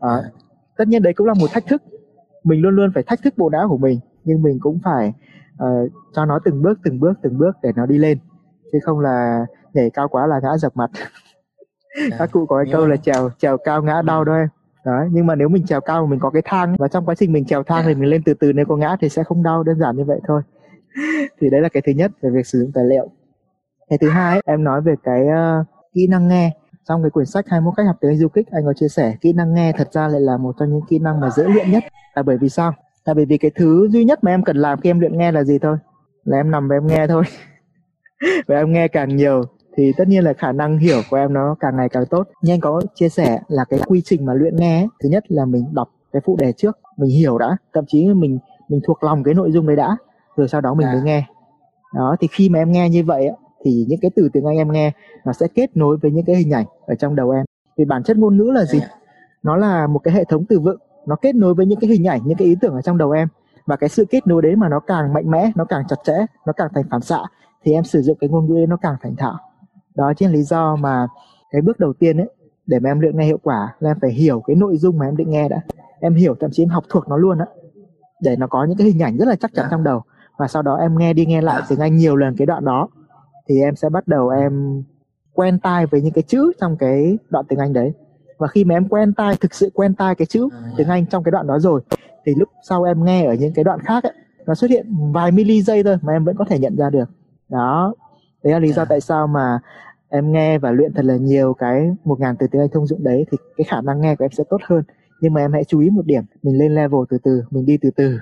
[0.00, 0.22] À,
[0.78, 1.82] tất nhiên đấy cũng là một thách thức.
[2.44, 5.12] Mình luôn luôn phải thách thức bộ não của mình nhưng mình cũng phải
[5.62, 8.18] uh, cho nó từng bước từng bước từng bước để nó đi lên
[8.72, 10.90] chứ không là nhảy cao quá là ngã dập mặt.
[12.10, 12.16] Dạ.
[12.18, 14.48] các cụ có cái câu là trèo trèo cao ngã đau đó em
[14.86, 17.32] đấy nhưng mà nếu mình trèo cao mình có cái thang và trong quá trình
[17.32, 19.62] mình trèo thang thì mình lên từ từ nếu có ngã thì sẽ không đau
[19.62, 20.42] đơn giản như vậy thôi.
[21.40, 23.08] Thì đấy là cái thứ nhất về việc sử dụng tài liệu.
[23.88, 26.56] Cái thứ hai em nói về cái uh, kỹ năng nghe.
[26.88, 29.32] Trong cái quyển sách 21 cách học tiếng du kích anh có chia sẻ kỹ
[29.32, 31.84] năng nghe thật ra lại là một trong những kỹ năng mà dễ luyện nhất.
[32.14, 32.72] Là bởi vì sao?
[33.04, 35.32] Là bởi vì cái thứ duy nhất mà em cần làm khi em luyện nghe
[35.32, 35.76] là gì thôi?
[36.24, 37.24] Là em nằm và em nghe thôi.
[38.46, 39.42] Và em nghe càng nhiều
[39.76, 42.28] thì tất nhiên là khả năng hiểu của em nó càng ngày càng tốt.
[42.42, 45.44] Như anh có chia sẻ là cái quy trình mà luyện nghe thứ nhất là
[45.44, 49.22] mình đọc cái phụ đề trước mình hiểu đã thậm chí mình mình thuộc lòng
[49.22, 49.96] cái nội dung đấy đã
[50.36, 50.92] rồi sau đó mình à.
[50.92, 51.26] mới nghe.
[51.94, 53.30] Đó thì khi mà em nghe như vậy
[53.64, 54.92] thì những cái từ tiếng anh em nghe
[55.24, 57.44] nó sẽ kết nối với những cái hình ảnh ở trong đầu em.
[57.78, 58.80] Thì bản chất ngôn ngữ là gì?
[58.80, 58.88] À.
[59.42, 62.06] nó là một cái hệ thống từ vựng nó kết nối với những cái hình
[62.06, 63.28] ảnh những cái ý tưởng ở trong đầu em.
[63.66, 66.26] Và cái sự kết nối đấy mà nó càng mạnh mẽ nó càng chặt chẽ
[66.46, 67.18] nó càng thành phản xạ
[67.64, 69.38] thì em sử dụng cái ngôn ngữ ấy nó càng thành thạo
[69.96, 71.06] đó chính là lý do mà
[71.50, 72.28] cái bước đầu tiên ấy
[72.66, 75.06] để mà em luyện nghe hiệu quả là em phải hiểu cái nội dung mà
[75.06, 75.60] em định nghe đã
[76.00, 77.46] em hiểu thậm chí em học thuộc nó luôn á
[78.20, 79.70] để nó có những cái hình ảnh rất là chắc chắn yeah.
[79.70, 79.76] Dạ.
[79.76, 80.02] trong đầu
[80.38, 82.88] và sau đó em nghe đi nghe lại tiếng Anh nhiều lần cái đoạn đó
[83.48, 84.82] thì em sẽ bắt đầu em
[85.32, 87.92] quen tai với những cái chữ trong cái đoạn tiếng Anh đấy
[88.38, 91.06] và khi mà em quen tai thực sự quen tai cái chữ à, tiếng Anh
[91.06, 91.80] trong cái đoạn đó rồi
[92.26, 94.12] thì lúc sau em nghe ở những cái đoạn khác ấy,
[94.46, 97.08] nó xuất hiện vài mili giây thôi mà em vẫn có thể nhận ra được
[97.48, 97.94] đó
[98.44, 98.84] đấy là lý do à.
[98.84, 99.58] tại sao mà
[100.08, 103.04] em nghe và luyện thật là nhiều cái một ngàn từ tiếng Anh thông dụng
[103.04, 104.84] đấy thì cái khả năng nghe của em sẽ tốt hơn.
[105.20, 107.78] Nhưng mà em hãy chú ý một điểm mình lên level từ từ mình đi
[107.82, 108.18] từ từ.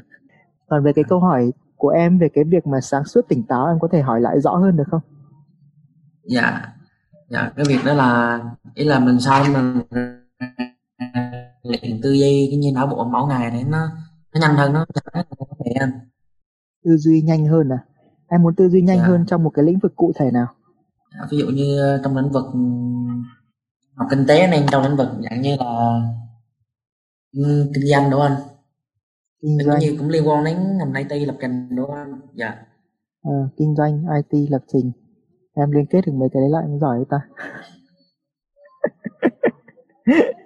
[0.69, 3.67] Còn về cái câu hỏi của em về cái việc mà sáng suốt tỉnh táo
[3.67, 5.01] em có thể hỏi lại rõ hơn được không?
[6.25, 6.63] Dạ.
[7.29, 8.41] Dạ cái việc đó là
[8.75, 9.83] ý là mình sao mình
[11.63, 13.89] luyện tư duy cái như não bộ mỗi ngày để nó
[14.35, 15.91] nó nhanh hơn nó có thể anh
[16.85, 17.79] tư duy nhanh hơn à?
[18.29, 19.05] Em muốn tư duy nhanh dạ.
[19.05, 20.47] hơn trong một cái lĩnh vực cụ thể nào
[21.31, 22.45] ví dụ như ờ, trong lĩnh vực
[23.95, 26.01] học kinh tế nên trong lĩnh vực dạng như là
[27.75, 28.43] kinh doanh đúng không anh?
[29.43, 32.21] Kinh doanh như cũng liên quan đến ngành IT lập trình đúng không anh?
[32.35, 32.49] Dạ.
[33.23, 34.93] À, kinh doanh IT lập trình.
[35.55, 37.21] Em liên kết được mấy cái đấy lại mới giỏi ta.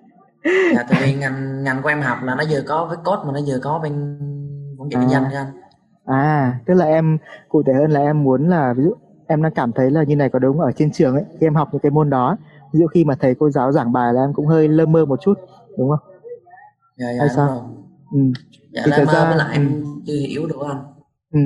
[0.74, 3.32] Dạ tại vì ngành ngành của em học là nó vừa có với code mà
[3.32, 4.18] nó vừa có bên
[4.78, 5.46] cũng kinh doanh anh.
[6.04, 8.94] À tức là em cụ thể hơn là em muốn là ví dụ
[9.28, 11.54] em đang cảm thấy là như này có đúng ở trên trường ấy khi em
[11.54, 12.36] học những cái môn đó.
[12.72, 15.04] Ví dụ khi mà thầy cô giáo giảng bài là em cũng hơi lơ mơ
[15.04, 15.34] một chút
[15.78, 15.98] đúng không?
[16.96, 17.70] Dạ dạ Hay sao?
[18.12, 18.18] ừ.
[18.70, 20.84] dạ thì thật ra với lại em chưa hiểu được anh
[21.32, 21.40] ừ.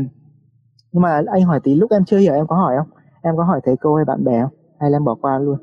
[0.93, 2.89] nhưng mà anh hỏi tí lúc em chưa hiểu em có hỏi không?
[3.23, 4.53] Em có hỏi thầy cô hay bạn bè không?
[4.81, 5.57] Hay là em bỏ qua luôn?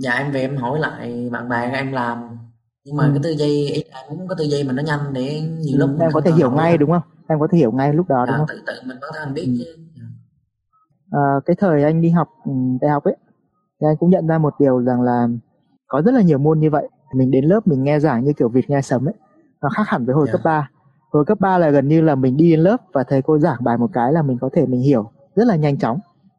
[0.00, 2.38] Dạ em về em hỏi lại bạn bè em làm.
[2.84, 3.10] Nhưng mà ừ.
[3.14, 5.86] cái tư duy ý là muốn có tư duy mà nó nhanh để nhiều ừ,
[5.86, 7.02] lúc em có thể hiểu ngay đúng không?
[7.28, 8.56] Em có thể hiểu ngay lúc đó dạ, đúng không?
[8.56, 9.64] tự tự mình có thể biết ừ.
[9.64, 9.87] chứ
[11.10, 13.16] à, cái thời anh đi học ừ, đại học ấy
[13.80, 15.28] thì anh cũng nhận ra một điều rằng là
[15.86, 18.48] có rất là nhiều môn như vậy mình đến lớp mình nghe giảng như kiểu
[18.48, 19.14] vịt nghe sấm ấy
[19.60, 20.32] nó khác hẳn với hồi yeah.
[20.32, 20.38] Dạ.
[20.38, 20.70] cấp 3
[21.12, 23.64] hồi cấp 3 là gần như là mình đi đến lớp và thầy cô giảng
[23.64, 25.98] bài một cái là mình có thể mình hiểu rất là nhanh chóng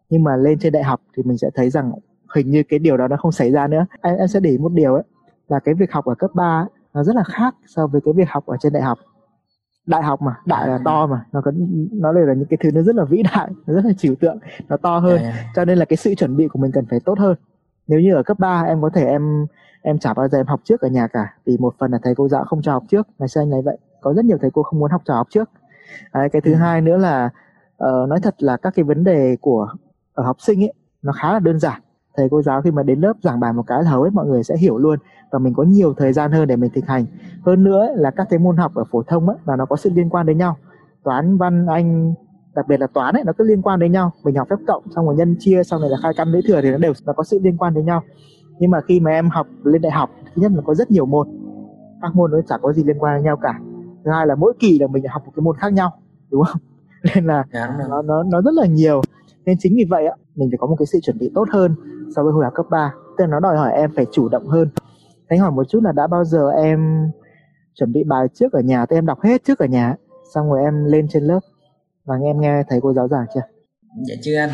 [0.10, 1.92] nhưng mà lên trên đại học thì mình sẽ thấy rằng
[2.36, 4.58] hình như cái điều đó nó không xảy ra nữa em, em sẽ để ý
[4.58, 5.04] một điều ấy
[5.48, 8.14] là cái việc học ở cấp 3 ấy, nó rất là khác so với cái
[8.14, 9.00] việc học ở trên đại học
[9.90, 11.52] đại học mà đại là to mà nó có
[11.92, 14.16] nó đều là những cái thứ nó rất là vĩ đại nó rất là trừu
[14.16, 15.22] tượng nó to hơn.
[15.22, 15.36] Yeah.
[15.56, 17.36] cho nên là cái sự chuẩn bị của mình cần phải tốt hơn.
[17.88, 19.46] Nếu như ở cấp 3 em có thể em
[19.82, 22.16] em chả bao giờ em học trước ở nhà cả vì một phần là thầy
[22.16, 23.08] cô giáo không cho học trước.
[23.20, 25.28] Ngày xưa anh ấy vậy có rất nhiều thầy cô không muốn học trò học
[25.30, 25.50] trước.
[26.14, 26.58] Đấy, cái thứ ừ.
[26.58, 27.30] hai nữa là
[27.84, 29.68] uh, nói thật là các cái vấn đề của
[30.14, 31.82] ở học sinh ấy nó khá là đơn giản
[32.20, 34.28] thầy cô giáo khi mà đến lớp giảng bài một cái là hầu hết mọi
[34.28, 35.00] người sẽ hiểu luôn
[35.32, 37.06] và mình có nhiều thời gian hơn để mình thực hành.
[37.46, 39.90] Hơn nữa là các cái môn học ở phổ thông ấy là nó có sự
[39.94, 40.58] liên quan đến nhau.
[41.04, 42.14] Toán văn anh
[42.56, 44.12] đặc biệt là toán ấy nó cứ liên quan đến nhau.
[44.24, 46.62] Mình học phép cộng xong rồi nhân chia xong rồi là khai căn lũy thừa
[46.62, 48.04] thì nó đều nó có sự liên quan đến nhau.
[48.60, 51.06] Nhưng mà khi mà em học lên đại học thứ nhất là có rất nhiều
[51.06, 51.28] môn.
[52.02, 53.60] Các môn nó chả có gì liên quan đến nhau cả.
[54.06, 55.92] Thứ hai là mỗi kỳ là mình học một cái môn khác nhau
[56.32, 56.62] đúng không?
[57.16, 59.02] Nên là dạ, nó nó nó rất là nhiều
[59.50, 61.76] nên chính vì vậy mình phải có một cái sự chuẩn bị tốt hơn
[62.16, 64.48] so với hồi học cấp 3 tức là nó đòi hỏi em phải chủ động
[64.48, 64.70] hơn.
[65.28, 67.10] Anh hỏi một chút là đã bao giờ em
[67.76, 68.86] chuẩn bị bài trước ở nhà?
[68.86, 69.96] Thì em đọc hết trước ở nhà
[70.34, 71.40] xong rồi em lên trên lớp
[72.06, 73.42] và em nghe thầy cô giáo giảng chưa?
[74.08, 74.50] Dạ chưa anh.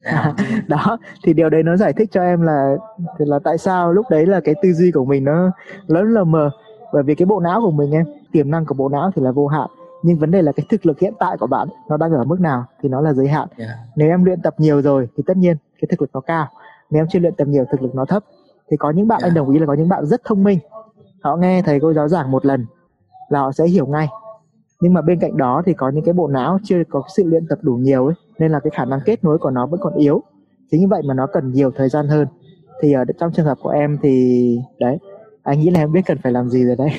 [0.00, 0.34] À,
[0.68, 2.76] đó thì điều đấy nó giải thích cho em là
[3.18, 5.50] là tại sao lúc đấy là cái tư duy của mình nó
[5.86, 6.50] lớn là mờ.
[6.92, 9.32] Bởi vì cái bộ não của mình em tiềm năng của bộ não thì là
[9.32, 9.70] vô hạn
[10.02, 12.40] nhưng vấn đề là cái thực lực hiện tại của bạn nó đang ở mức
[12.40, 13.48] nào thì nó là giới hạn.
[13.56, 13.70] Yeah.
[13.96, 16.46] nếu em luyện tập nhiều rồi thì tất nhiên cái thực lực nó cao.
[16.90, 18.24] Nếu em chưa luyện tập nhiều thực lực nó thấp
[18.70, 19.30] thì có những bạn yeah.
[19.30, 20.58] anh đồng ý là có những bạn rất thông minh.
[21.20, 22.66] Họ nghe thầy cô giáo giảng một lần
[23.28, 24.08] là họ sẽ hiểu ngay.
[24.80, 27.46] Nhưng mà bên cạnh đó thì có những cái bộ não chưa có sự luyện
[27.48, 29.94] tập đủ nhiều ấy nên là cái khả năng kết nối của nó vẫn còn
[29.94, 30.22] yếu.
[30.70, 32.28] Chính như vậy mà nó cần nhiều thời gian hơn.
[32.82, 34.98] Thì ở trong trường hợp của em thì đấy
[35.42, 36.90] anh nghĩ là em biết cần phải làm gì rồi đấy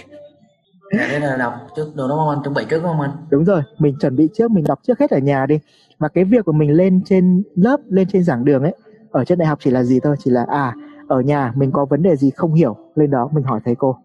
[0.97, 2.43] Dạ, đây là đọc trước đồ đúng không anh?
[2.43, 3.11] Chuẩn bị trước đúng không anh?
[3.29, 5.59] Đúng rồi, mình chuẩn bị trước, mình đọc trước hết ở nhà đi.
[5.97, 8.75] Và cái việc của mình lên trên lớp, lên trên giảng đường ấy,
[9.11, 10.75] ở trên đại học chỉ là gì thôi, chỉ là à,
[11.07, 13.95] ở nhà mình có vấn đề gì không hiểu, lên đó mình hỏi thầy cô.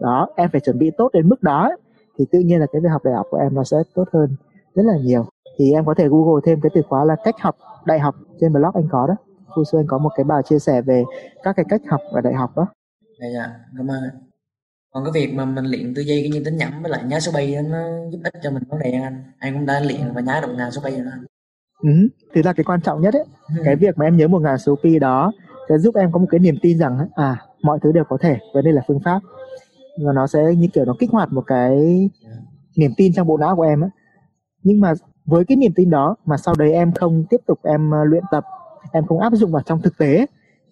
[0.00, 1.76] Đó, em phải chuẩn bị tốt đến mức đó ấy,
[2.18, 4.36] thì tự nhiên là cái việc học đại học của em nó sẽ tốt hơn
[4.74, 5.26] rất là nhiều.
[5.58, 8.52] Thì em có thể Google thêm cái từ khóa là cách học đại học trên
[8.52, 9.16] blog anh có đó.
[9.56, 11.04] Phu sư anh có một cái bài chia sẻ về
[11.42, 12.66] các cái cách học ở đại học đó.
[13.20, 14.29] Dạ, dạ, cảm ơn
[14.90, 17.20] còn cái việc mà mình luyện tư duy cái như tính nhẩm với lại nhớ
[17.20, 17.78] số bay nó
[18.10, 20.70] giúp ích cho mình vấn đề anh anh cũng đã luyện và nhớ được ngàn
[20.70, 21.04] số bay rồi.
[21.04, 21.10] Đó
[21.82, 21.90] ừ,
[22.34, 23.24] thì là cái quan trọng nhất ấy.
[23.56, 23.62] Ừ.
[23.64, 25.32] cái việc mà em nhớ một ngàn số pi đó
[25.68, 28.36] sẽ giúp em có một cái niềm tin rằng à mọi thứ đều có thể
[28.54, 29.20] và đây là phương pháp.
[30.04, 31.70] Và nó sẽ như kiểu nó kích hoạt một cái
[32.76, 33.90] niềm tin trong bộ não của em ấy
[34.62, 37.90] nhưng mà với cái niềm tin đó mà sau đấy em không tiếp tục em
[37.90, 38.44] ờ, luyện tập
[38.92, 40.26] em không áp dụng vào trong thực tế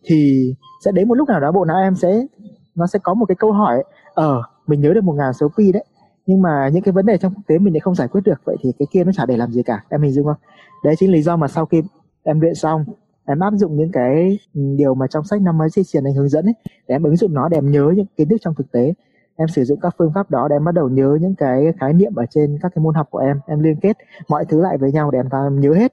[0.04, 0.50] thì
[0.84, 2.26] sẽ đến một lúc nào đó bộ não em sẽ
[2.74, 3.84] nó sẽ có một cái câu hỏi
[4.18, 5.84] ờ mình nhớ được một ngàn số pi đấy.
[6.26, 8.40] Nhưng mà những cái vấn đề trong thực tế mình lại không giải quyết được.
[8.44, 9.84] Vậy thì cái kia nó chả để làm gì cả.
[9.88, 10.36] Em hình dung không?
[10.84, 11.82] Đấy chính lý do mà sau khi
[12.22, 12.84] em luyện xong
[13.26, 16.28] em áp dụng những cái điều mà trong sách năm mới di truyền anh hướng
[16.28, 16.54] dẫn ấy
[16.88, 18.94] để em ứng dụng nó để em nhớ những kiến thức trong thực tế.
[19.36, 21.92] Em sử dụng các phương pháp đó để em bắt đầu nhớ những cái khái
[21.92, 23.40] niệm ở trên các cái môn học của em.
[23.46, 23.96] Em liên kết
[24.28, 25.92] mọi thứ lại với nhau để em, em nhớ hết.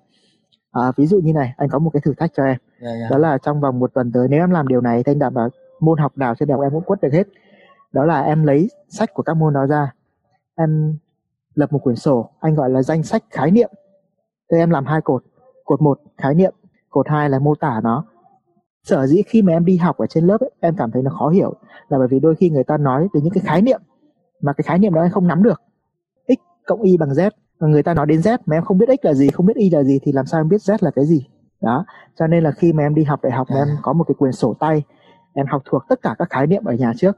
[0.72, 2.58] À, ví dụ như này anh có một cái thử thách cho em.
[2.82, 3.12] Yeah, yeah.
[3.12, 5.34] đó là trong vòng một tuần tới nếu em làm điều này thì anh đảm
[5.34, 7.28] bảo môn học nào trên đại học em cũng quất được hết
[7.91, 9.93] đó là em lấy sách của các môn đó ra.
[10.56, 10.98] Em
[11.56, 13.69] lập một quyển sổ anh gọi là danh sách khái niệm.
[14.52, 15.24] Thế em làm hai cột.
[15.65, 16.54] Cột một khái niệm.
[16.89, 18.06] Cột hai là mô tả nó.
[18.84, 21.12] Sở dĩ khi mà em đi học ở trên lớp ấy, em cảm thấy nó
[21.19, 21.54] khó hiểu
[21.89, 23.82] là bởi vì đôi khi người ta nói đến những cái khái niệm
[24.41, 25.62] mà cái khái niệm đó em không nắm được.
[26.28, 27.30] X cộng y bằng z.
[27.60, 29.56] Mà người ta nói đến z mà em không biết x là gì không biết
[29.56, 31.28] y là gì thì làm sao em biết z là cái gì?
[31.62, 31.86] Đó.
[32.19, 34.32] Cho nên là khi mà em đi học đại học em có một cái quyển
[34.32, 34.84] sổ tay
[35.34, 37.17] em học thuộc tất cả các khái niệm ở nhà trước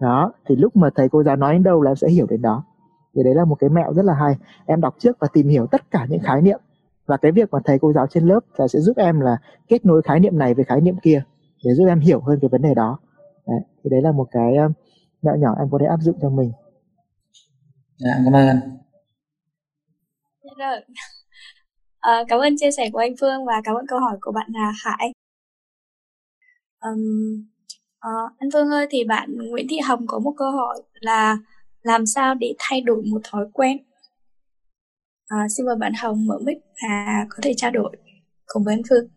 [0.00, 2.42] đó thì lúc mà thầy cô giáo nói đến đâu là em sẽ hiểu đến
[2.42, 2.64] đó.
[3.14, 4.34] Thì đấy là một cái mẹo rất là hay.
[4.66, 6.60] Em đọc trước và tìm hiểu tất cả những khái niệm.
[7.06, 9.36] Và cái việc mà thầy cô giáo trên lớp là sẽ giúp em là
[9.68, 11.22] kết nối khái niệm này với khái niệm kia
[11.64, 12.98] để giúp em hiểu hơn cái vấn đề đó.
[13.46, 14.54] Đấy, thì đấy là một cái
[15.22, 16.52] mẹo nhỏ em có thể áp dụng cho mình.
[17.98, 18.60] Dạ cảm ơn anh.
[20.42, 20.80] Dạ rồi
[22.00, 24.50] à, cảm ơn chia sẻ của anh Phương và cảm ơn câu hỏi của bạn
[24.52, 25.12] là Hải.
[26.80, 26.98] Um,
[28.06, 31.36] uh, anh Phương ơi thì bạn Nguyễn Thị Hồng có một câu hỏi là
[31.82, 33.76] làm sao để thay đổi một thói quen?
[35.26, 37.96] À, xin mời bạn Hồng mở mic và có thể trao đổi
[38.46, 39.08] cùng với anh Phương.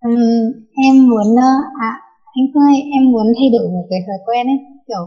[0.00, 0.52] Um,
[0.86, 1.36] em muốn
[1.80, 1.92] à
[2.34, 5.04] anh Phương ơi em muốn thay đổi một cái thói quen ấy kiểu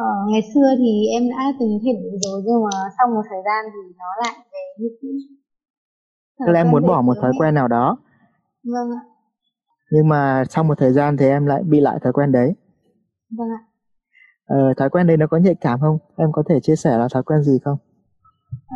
[0.00, 3.42] uh, ngày xưa thì em đã từng thay đổi rồi nhưng mà sau một thời
[3.46, 5.08] gian thì nó lại về như cũ.
[6.46, 7.98] Tức là em muốn bỏ một thói quen nào đó.
[8.64, 9.15] Vâng ạ
[9.90, 12.54] nhưng mà sau một thời gian thì em lại bị lại thói quen đấy.
[13.38, 13.60] Vâng ạ.
[14.46, 15.98] Ờ, thói quen đấy nó có nhạy cảm không?
[16.16, 17.78] Em có thể chia sẻ là thói quen gì không?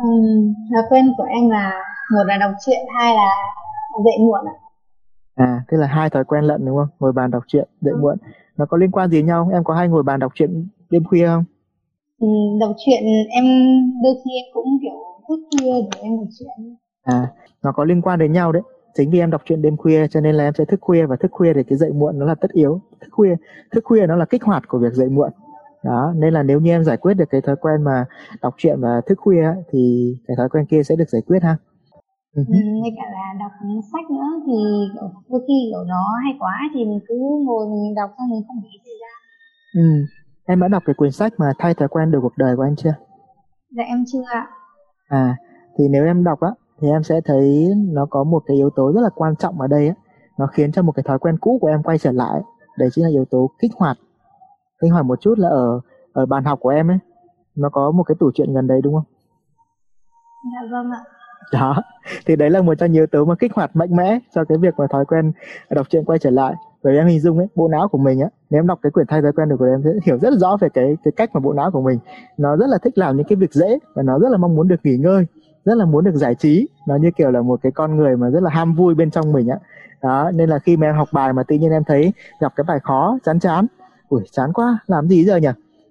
[0.03, 1.71] Um, thói quen của em là
[2.11, 3.29] một là đọc truyện hai là
[4.03, 4.55] dậy muộn ạ.
[5.35, 6.87] À tức là hai thói quen lận đúng không?
[6.99, 8.17] Ngồi bàn đọc truyện dậy muộn.
[8.57, 9.49] Nó có liên quan gì nhau?
[9.53, 11.43] Em có hay ngồi bàn đọc truyện đêm khuya không?
[12.19, 12.27] Ừ,
[12.59, 13.45] đọc truyện em
[14.03, 16.75] đôi khi em cũng kiểu thức khuya để em đọc truyện.
[17.03, 17.27] À
[17.63, 18.61] nó có liên quan đến nhau đấy
[18.97, 21.15] chính vì em đọc truyện đêm khuya cho nên là em sẽ thức khuya và
[21.15, 22.81] thức khuya thì cái dậy muộn nó là tất yếu.
[23.01, 23.35] Thức khuya
[23.71, 25.31] thức khuya nó là kích hoạt của việc dậy muộn.
[25.83, 28.05] Đó nên là nếu như em giải quyết được cái thói quen mà
[28.41, 31.57] đọc truyện và thức khuya thì cái thói quen kia sẽ được giải quyết ha.
[32.35, 32.43] Ừ.
[32.81, 33.51] với cả là đọc
[33.91, 34.53] sách nữa thì
[35.29, 38.57] đôi khi kiểu nó hay quá thì mình cứ ngồi mình đọc xong mình không
[38.63, 39.15] nghĩ gì ra.
[39.81, 40.05] Ừ.
[40.45, 42.75] em đã đọc cái quyển sách mà thay thói quen được cuộc đời của anh
[42.75, 42.93] chưa?
[43.69, 44.47] Dạ em chưa ạ.
[45.07, 45.37] À
[45.77, 46.49] thì nếu em đọc á
[46.81, 49.67] thì em sẽ thấy nó có một cái yếu tố rất là quan trọng ở
[49.67, 49.93] đây á.
[50.37, 52.41] Nó khiến cho một cái thói quen cũ của em quay trở lại.
[52.77, 53.97] Đấy chính là yếu tố kích hoạt.
[54.79, 55.79] Anh hỏi một chút là ở
[56.13, 56.97] ở bàn học của em ấy.
[57.55, 59.03] Nó có một cái tủ truyện gần đấy đúng không?
[60.53, 61.01] Dạ vâng ạ.
[61.53, 61.83] Đó.
[62.25, 64.73] Thì đấy là một trong yếu tố mà kích hoạt mạnh mẽ cho cái việc
[64.77, 65.31] mà thói quen
[65.69, 66.55] đọc truyện quay trở lại.
[66.83, 68.91] Bởi vì em hình dung ấy bộ não của mình á nếu em đọc cái
[68.91, 71.29] quyển thay thói quen được của em sẽ hiểu rất rõ về cái cái cách
[71.33, 71.99] mà bộ não của mình.
[72.37, 74.67] Nó rất là thích làm những cái việc dễ và nó rất là mong muốn
[74.67, 75.25] được nghỉ ngơi
[75.65, 76.67] rất là muốn được giải trí.
[76.87, 79.31] Nó như kiểu là một cái con người mà rất là ham vui bên trong
[79.31, 79.57] mình á.
[80.01, 82.63] Đó nên là khi mà em học bài mà tự nhiên em thấy gặp cái
[82.67, 83.65] bài khó chán chán.
[84.09, 85.49] Ui chán quá làm gì giờ nhỉ?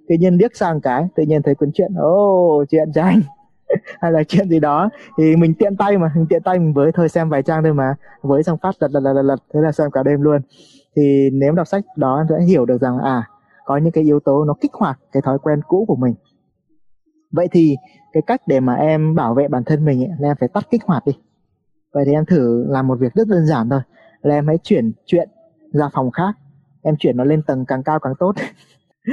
[0.08, 3.20] Tự nhiên liếc sang cái tự nhiên thấy cuốn chuyện ô oh, chuyện tranh.
[4.00, 4.90] Hay là chuyện gì đó.
[5.18, 7.74] Thì mình tiện tay mà mình tiện tay mình với thôi xem vài trang thôi
[7.74, 10.40] mà với xong phát lật lật lật lật, lật thế là xem cả đêm luôn.
[10.96, 13.22] Thì nếu đọc sách đó em sẽ hiểu được rằng à
[13.64, 16.14] có những cái yếu tố nó kích hoạt cái thói quen cũ của mình
[17.30, 17.76] vậy thì
[18.12, 20.66] cái cách để mà em bảo vệ bản thân mình ấy, là em phải tắt
[20.70, 21.12] kích hoạt đi.
[21.92, 23.80] Vậy thì em thử làm một việc rất đơn giản thôi
[24.22, 25.28] là em hãy chuyển chuyện
[25.72, 26.32] ra phòng khác.
[26.82, 28.32] Em chuyển nó lên tầng càng cao càng tốt.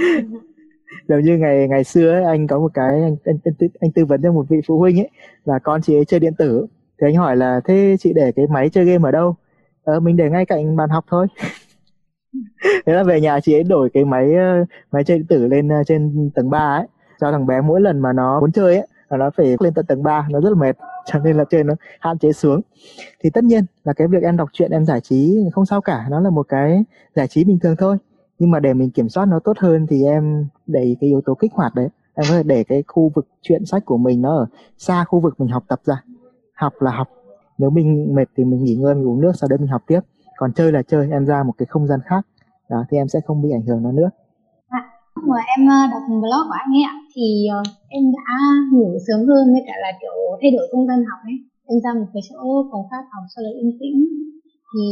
[1.08, 4.06] Giống như ngày ngày xưa ấy, anh có một cái anh, anh, anh, anh tư
[4.06, 5.10] vấn cho một vị phụ huynh ấy
[5.46, 6.68] là con chị ấy chơi điện tử.
[7.02, 9.36] Thì anh hỏi là thế chị để cái máy chơi game ở đâu?
[9.84, 11.28] Ờ, mình để ngay cạnh bàn học thôi.
[12.86, 15.70] Thế là về nhà chị ấy đổi cái máy ờ, máy chơi điện tử lên
[15.70, 16.88] ờ, trên tầng 3 ấy
[17.22, 19.86] cho thằng bé mỗi lần mà nó muốn chơi ấy, là nó phải lên tận
[19.86, 20.78] tầng 3 nó rất là mệt.
[21.06, 22.62] Cho nên là chơi nó hạn chế xuống.
[23.24, 26.06] Thì tất nhiên là cái việc em đọc truyện, em giải trí không sao cả,
[26.10, 26.84] nó là một cái
[27.16, 27.98] giải trí bình thường thôi.
[28.40, 31.36] Nhưng mà để mình kiểm soát nó tốt hơn thì em để cái yếu tố
[31.36, 31.90] kích hoạt đấy.
[32.14, 34.46] Em có thể để cái khu vực chuyện sách của mình nó ở
[34.78, 36.04] xa khu vực mình học tập ra.
[36.54, 37.08] Học là học.
[37.58, 40.00] Nếu mình mệt thì mình nghỉ ngơi, mình uống nước, sau đấy mình học tiếp.
[40.38, 42.28] Còn chơi là chơi, em ra một cái không gian khác.
[42.70, 44.10] Đó, thì em sẽ không bị ảnh hưởng nó nữa
[45.30, 47.26] mà em ờ, đọc blog của anh ấy ạ thì
[47.58, 47.60] ờ,
[47.98, 48.30] em đã
[48.74, 51.38] ngủ sớm hơn với cả là kiểu thay đổi không gian học ấy.
[51.70, 53.98] Em ra một cái chỗ phòng khác học cho là yên tĩnh.
[54.72, 54.86] Thì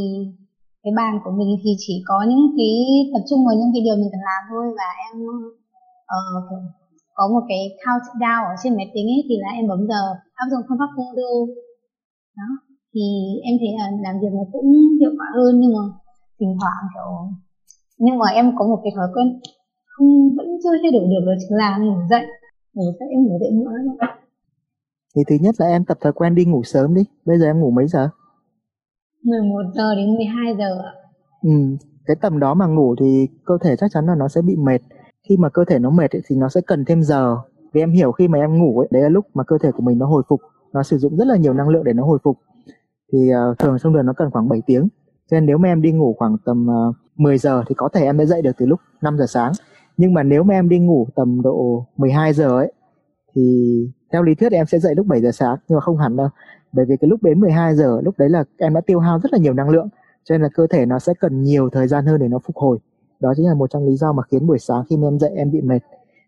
[0.84, 2.74] cái bàn của mình thì chỉ có những cái
[3.14, 5.16] tập trung vào những cái điều mình cần làm thôi và em
[6.16, 6.48] uh,
[7.18, 10.02] có một cái countdown ở trên máy tính ấy thì là em bấm giờ
[10.42, 11.32] áp dụng phương pháp Pomodoro
[12.40, 12.50] đó
[12.94, 13.06] thì
[13.48, 14.68] em thấy là làm việc nó cũng
[15.00, 15.84] hiệu quả hơn nhưng mà
[16.40, 17.12] thỉnh thoảng kiểu
[18.04, 19.28] nhưng mà em có một cái thói quen
[19.98, 22.26] không vẫn chưa thay đổi được đó chính là ngủ dậy.
[22.74, 24.08] Ngủ dậy em ngủ dậy lắm
[25.16, 27.02] thì thứ nhất là em tập thói quen đi ngủ sớm đi.
[27.26, 28.10] Bây giờ em ngủ mấy giờ?
[29.24, 30.92] 11 giờ đến 12 giờ ạ.
[31.42, 34.56] Ừ cái tầm đó mà ngủ thì cơ thể chắc chắn là nó sẽ bị
[34.56, 34.82] mệt.
[35.30, 37.38] Khi mà cơ thể nó mệt ấy, thì nó sẽ cần thêm giờ.
[37.74, 39.84] Vì em hiểu khi mà em ngủ ấy đấy là lúc mà cơ thể của
[39.84, 40.42] mình nó hồi phục.
[40.74, 42.38] Nó sử dụng rất là nhiều năng lượng để nó hồi phục.
[43.14, 44.88] Thì uh, thường trong đường nó cần khoảng 7 tiếng.
[45.32, 48.04] Cho nên nếu mà em đi ngủ khoảng tầm uh, 10 giờ thì có thể
[48.04, 49.52] em sẽ dậy được từ lúc 5 giờ sáng
[49.98, 52.74] nhưng mà nếu mà em đi ngủ tầm độ 12 giờ ấy
[53.36, 53.78] thì
[54.12, 56.30] theo lý thuyết em sẽ dậy lúc 7 giờ sáng nhưng mà không hẳn đâu.
[56.72, 59.34] Bởi vì cái lúc đến 12 giờ lúc đấy là em đã tiêu hao rất
[59.34, 59.90] là nhiều năng lượng
[60.24, 62.56] cho nên là cơ thể nó sẽ cần nhiều thời gian hơn để nó phục
[62.56, 62.80] hồi.
[63.20, 65.32] Đó chính là một trong lý do mà khiến buổi sáng khi mà em dậy
[65.36, 65.80] em bị mệt.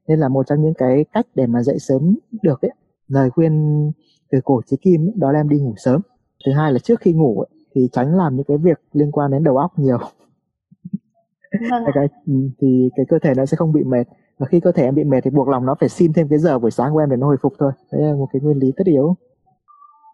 [0.08, 2.72] Nên là một trong những cái cách để mà dậy sớm được ấy.
[3.08, 3.92] Lời khuyên
[4.32, 6.02] từ cổ chí kim ấy, đó là em đi ngủ sớm.
[6.46, 9.32] Thứ hai là trước khi ngủ ấy, thì tránh làm những cái việc liên quan
[9.32, 9.98] đến đầu óc nhiều
[11.72, 14.04] vâng cái ừ, thì cái cơ thể nó sẽ không bị mệt.
[14.38, 16.40] Và khi cơ thể em bị mệt thì buộc lòng nó phải xin thêm cái
[16.40, 17.72] giờ buổi sáng của em để nó hồi phục thôi.
[17.92, 19.16] Đấy là một cái nguyên lý tất yếu.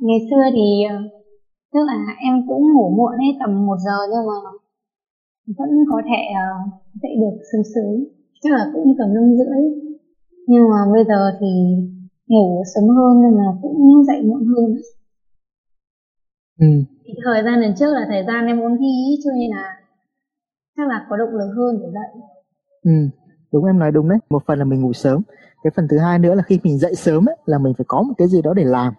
[0.01, 0.95] Ngày xưa thì ờ,
[1.73, 4.37] tức là em cũng ngủ muộn ấy tầm 1 giờ nhưng mà
[5.57, 6.49] vẫn có thể ờ,
[7.01, 8.05] dậy được sớm sớm
[8.41, 9.61] chắc là cũng tầm năm rưỡi.
[10.47, 11.47] Nhưng mà bây giờ thì
[12.27, 14.77] ngủ sớm hơn nhưng mà cũng dậy muộn hơn.
[16.59, 16.67] Ừ.
[17.05, 19.82] thì thời gian lần trước là thời gian em ôn thi cho nên là
[20.77, 22.21] chắc là có động lực hơn để dậy.
[22.83, 23.19] Ừ
[23.53, 24.17] đúng em nói đúng đấy.
[24.29, 25.21] Một phần là mình ngủ sớm.
[25.63, 28.01] Cái phần thứ hai nữa là khi mình dậy sớm ấy, là mình phải có
[28.01, 28.93] một cái gì đó để làm.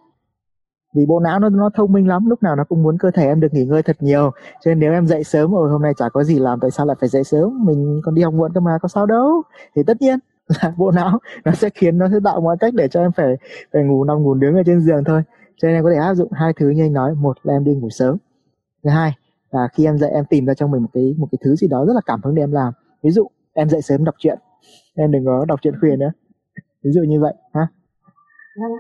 [0.97, 3.27] Vì bộ não nó nó thông minh lắm lúc nào nó cũng muốn cơ thể
[3.27, 4.31] em được nghỉ ngơi thật nhiều.
[4.65, 6.87] Cho nên nếu em dậy sớm rồi hôm nay chả có gì làm tại sao
[6.87, 7.65] lại phải dậy sớm?
[7.67, 9.43] Mình còn đi học muộn cơ mà có sao đâu.
[9.77, 10.19] Thì tất nhiên
[10.63, 13.37] là bộ não nó sẽ khiến nó sẽ tạo mọi cách để cho em phải
[13.73, 15.23] phải ngủ nằm ngủ đứng ở trên giường thôi.
[15.57, 17.15] Cho nên em có thể áp dụng hai thứ như anh nói.
[17.15, 18.17] Một là em đi ngủ sớm.
[18.85, 19.13] Thứ hai
[19.55, 21.69] là khi em dậy em tìm ra trong mình một cái một cái thứ gì
[21.69, 24.39] đó rất là cảm hứng để em làm ví dụ em dậy sớm đọc truyện
[24.95, 26.13] em đừng có đọc truyện khuya nữa
[26.85, 27.67] ví dụ như vậy ha
[28.61, 28.77] Vâng.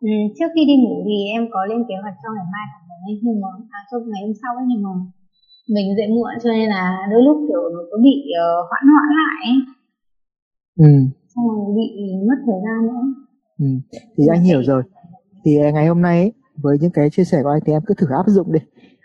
[0.00, 0.08] Ừ,
[0.38, 3.14] trước khi đi ngủ thì em có lên kế hoạch cho ngày mai học ấy
[3.22, 4.90] nhưng mà à, cho ngày hôm sau ấy nhưng mà
[5.74, 9.08] mình dậy muộn cho nên là đôi lúc kiểu nó có bị uh, hoãn hoãn
[9.20, 9.56] lại ấy.
[10.86, 10.92] ừ
[11.34, 11.86] xong rồi bị
[12.28, 13.02] mất thời gian nữa
[13.58, 13.66] Ừ.
[14.16, 14.82] Thì anh hiểu rồi.
[15.44, 17.94] Thì ngày hôm nay ấy, với những cái chia sẻ của anh thì em cứ
[17.94, 18.60] thử áp dụng đi.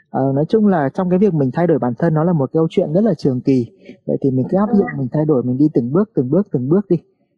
[0.10, 2.50] Ờ, nói chung là trong cái việc mình thay đổi bản thân nó là một
[2.54, 3.72] câu chuyện rất là trường kỳ.
[4.06, 6.48] Vậy thì mình cứ áp dụng mình thay đổi mình đi từng bước từng bước
[6.52, 6.98] từng bước đi.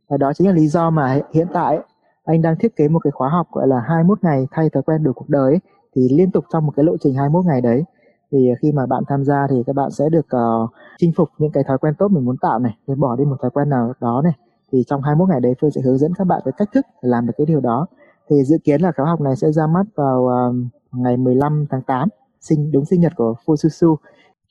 [0.09, 1.79] Và đó chính là lý do mà hiện tại
[2.23, 5.03] anh đang thiết kế một cái khóa học gọi là 21 ngày thay thói quen
[5.03, 5.59] đổi cuộc đời ấy.
[5.95, 7.83] Thì liên tục trong một cái lộ trình 21 ngày đấy
[8.31, 11.29] thì ờ, khi mà bạn tham gia thì các bạn sẽ được uh, chinh phục
[11.37, 13.69] những cái thói quen tốt mình muốn tạo này, rồi bỏ đi một thói quen
[13.69, 14.33] nào đó này
[14.71, 17.09] thì trong 21 ngày đấy Phương sẽ hướng dẫn các bạn cái cách thức để
[17.09, 17.87] làm được cái điều đó
[18.29, 20.55] thì dự kiến là khóa học này sẽ ra mắt vào uh,
[20.91, 22.09] ngày 15 tháng 8
[22.41, 23.95] sinh đúng sinh nhật của Fususu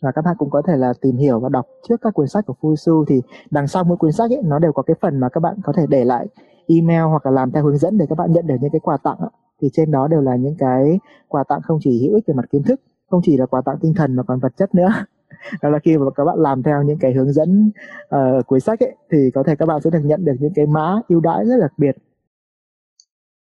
[0.03, 2.47] và các bạn cũng có thể là tìm hiểu và đọc trước các cuốn sách
[2.47, 5.29] của Fusu thì đằng sau mỗi cuốn sách ấy, nó đều có cái phần mà
[5.29, 6.27] các bạn có thể để lại
[6.67, 8.97] email hoặc là làm theo hướng dẫn để các bạn nhận được những cái quà
[8.97, 9.19] tặng
[9.63, 12.45] thì trên đó đều là những cái quà tặng không chỉ hữu ích về mặt
[12.51, 14.89] kiến thức không chỉ là quà tặng tinh thần mà còn vật chất nữa.
[15.63, 17.71] Đó là khi mà các bạn làm theo những cái hướng dẫn
[18.09, 20.53] ờ, uh, cuối sách ấy thì có thể các bạn sẽ được nhận được những
[20.55, 21.97] cái mã ưu đãi rất đặc biệt.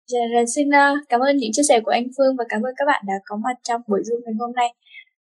[0.07, 2.75] Dạ, vâng, xin uh, cảm ơn những chia sẻ của anh Phương và cảm ơn
[2.77, 4.75] các bạn đã có mặt trong buổi Zoom ngày hôm nay.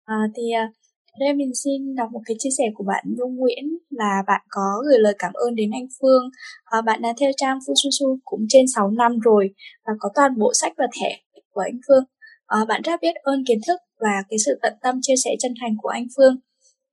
[0.05, 0.75] À, thì uh,
[1.19, 4.61] đây mình xin đọc một cái chia sẻ của bạn Nhung Nguyễn là bạn có
[4.89, 6.23] gửi lời cảm ơn đến anh Phương.
[6.65, 9.49] À, bạn đã theo trang Fususu cũng trên 6 năm rồi
[9.85, 11.17] và có toàn bộ sách và thẻ
[11.51, 12.03] của anh Phương.
[12.47, 15.53] À, bạn rất biết ơn kiến thức và cái sự tận tâm chia sẻ chân
[15.61, 16.35] thành của anh Phương.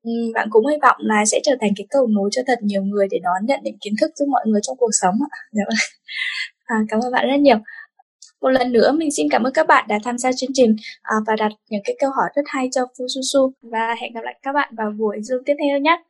[0.03, 2.83] Ừm, bạn cũng hy vọng là sẽ trở thành cái cầu nối cho thật nhiều
[2.83, 5.38] người để đón nhận những kiến thức giúp mọi người trong cuộc sống ạ.
[5.53, 5.77] Dạ vâng.
[6.70, 7.59] À, cảm ơn bạn rất nhiều.
[8.40, 11.16] Một lần nữa mình xin cảm ơn các bạn đã tham gia chương trình à,
[11.26, 14.52] và đặt những cái câu hỏi rất hay cho Fususu và hẹn gặp lại các
[14.52, 16.02] bạn vào buổi Zoom tiếp theo nhé.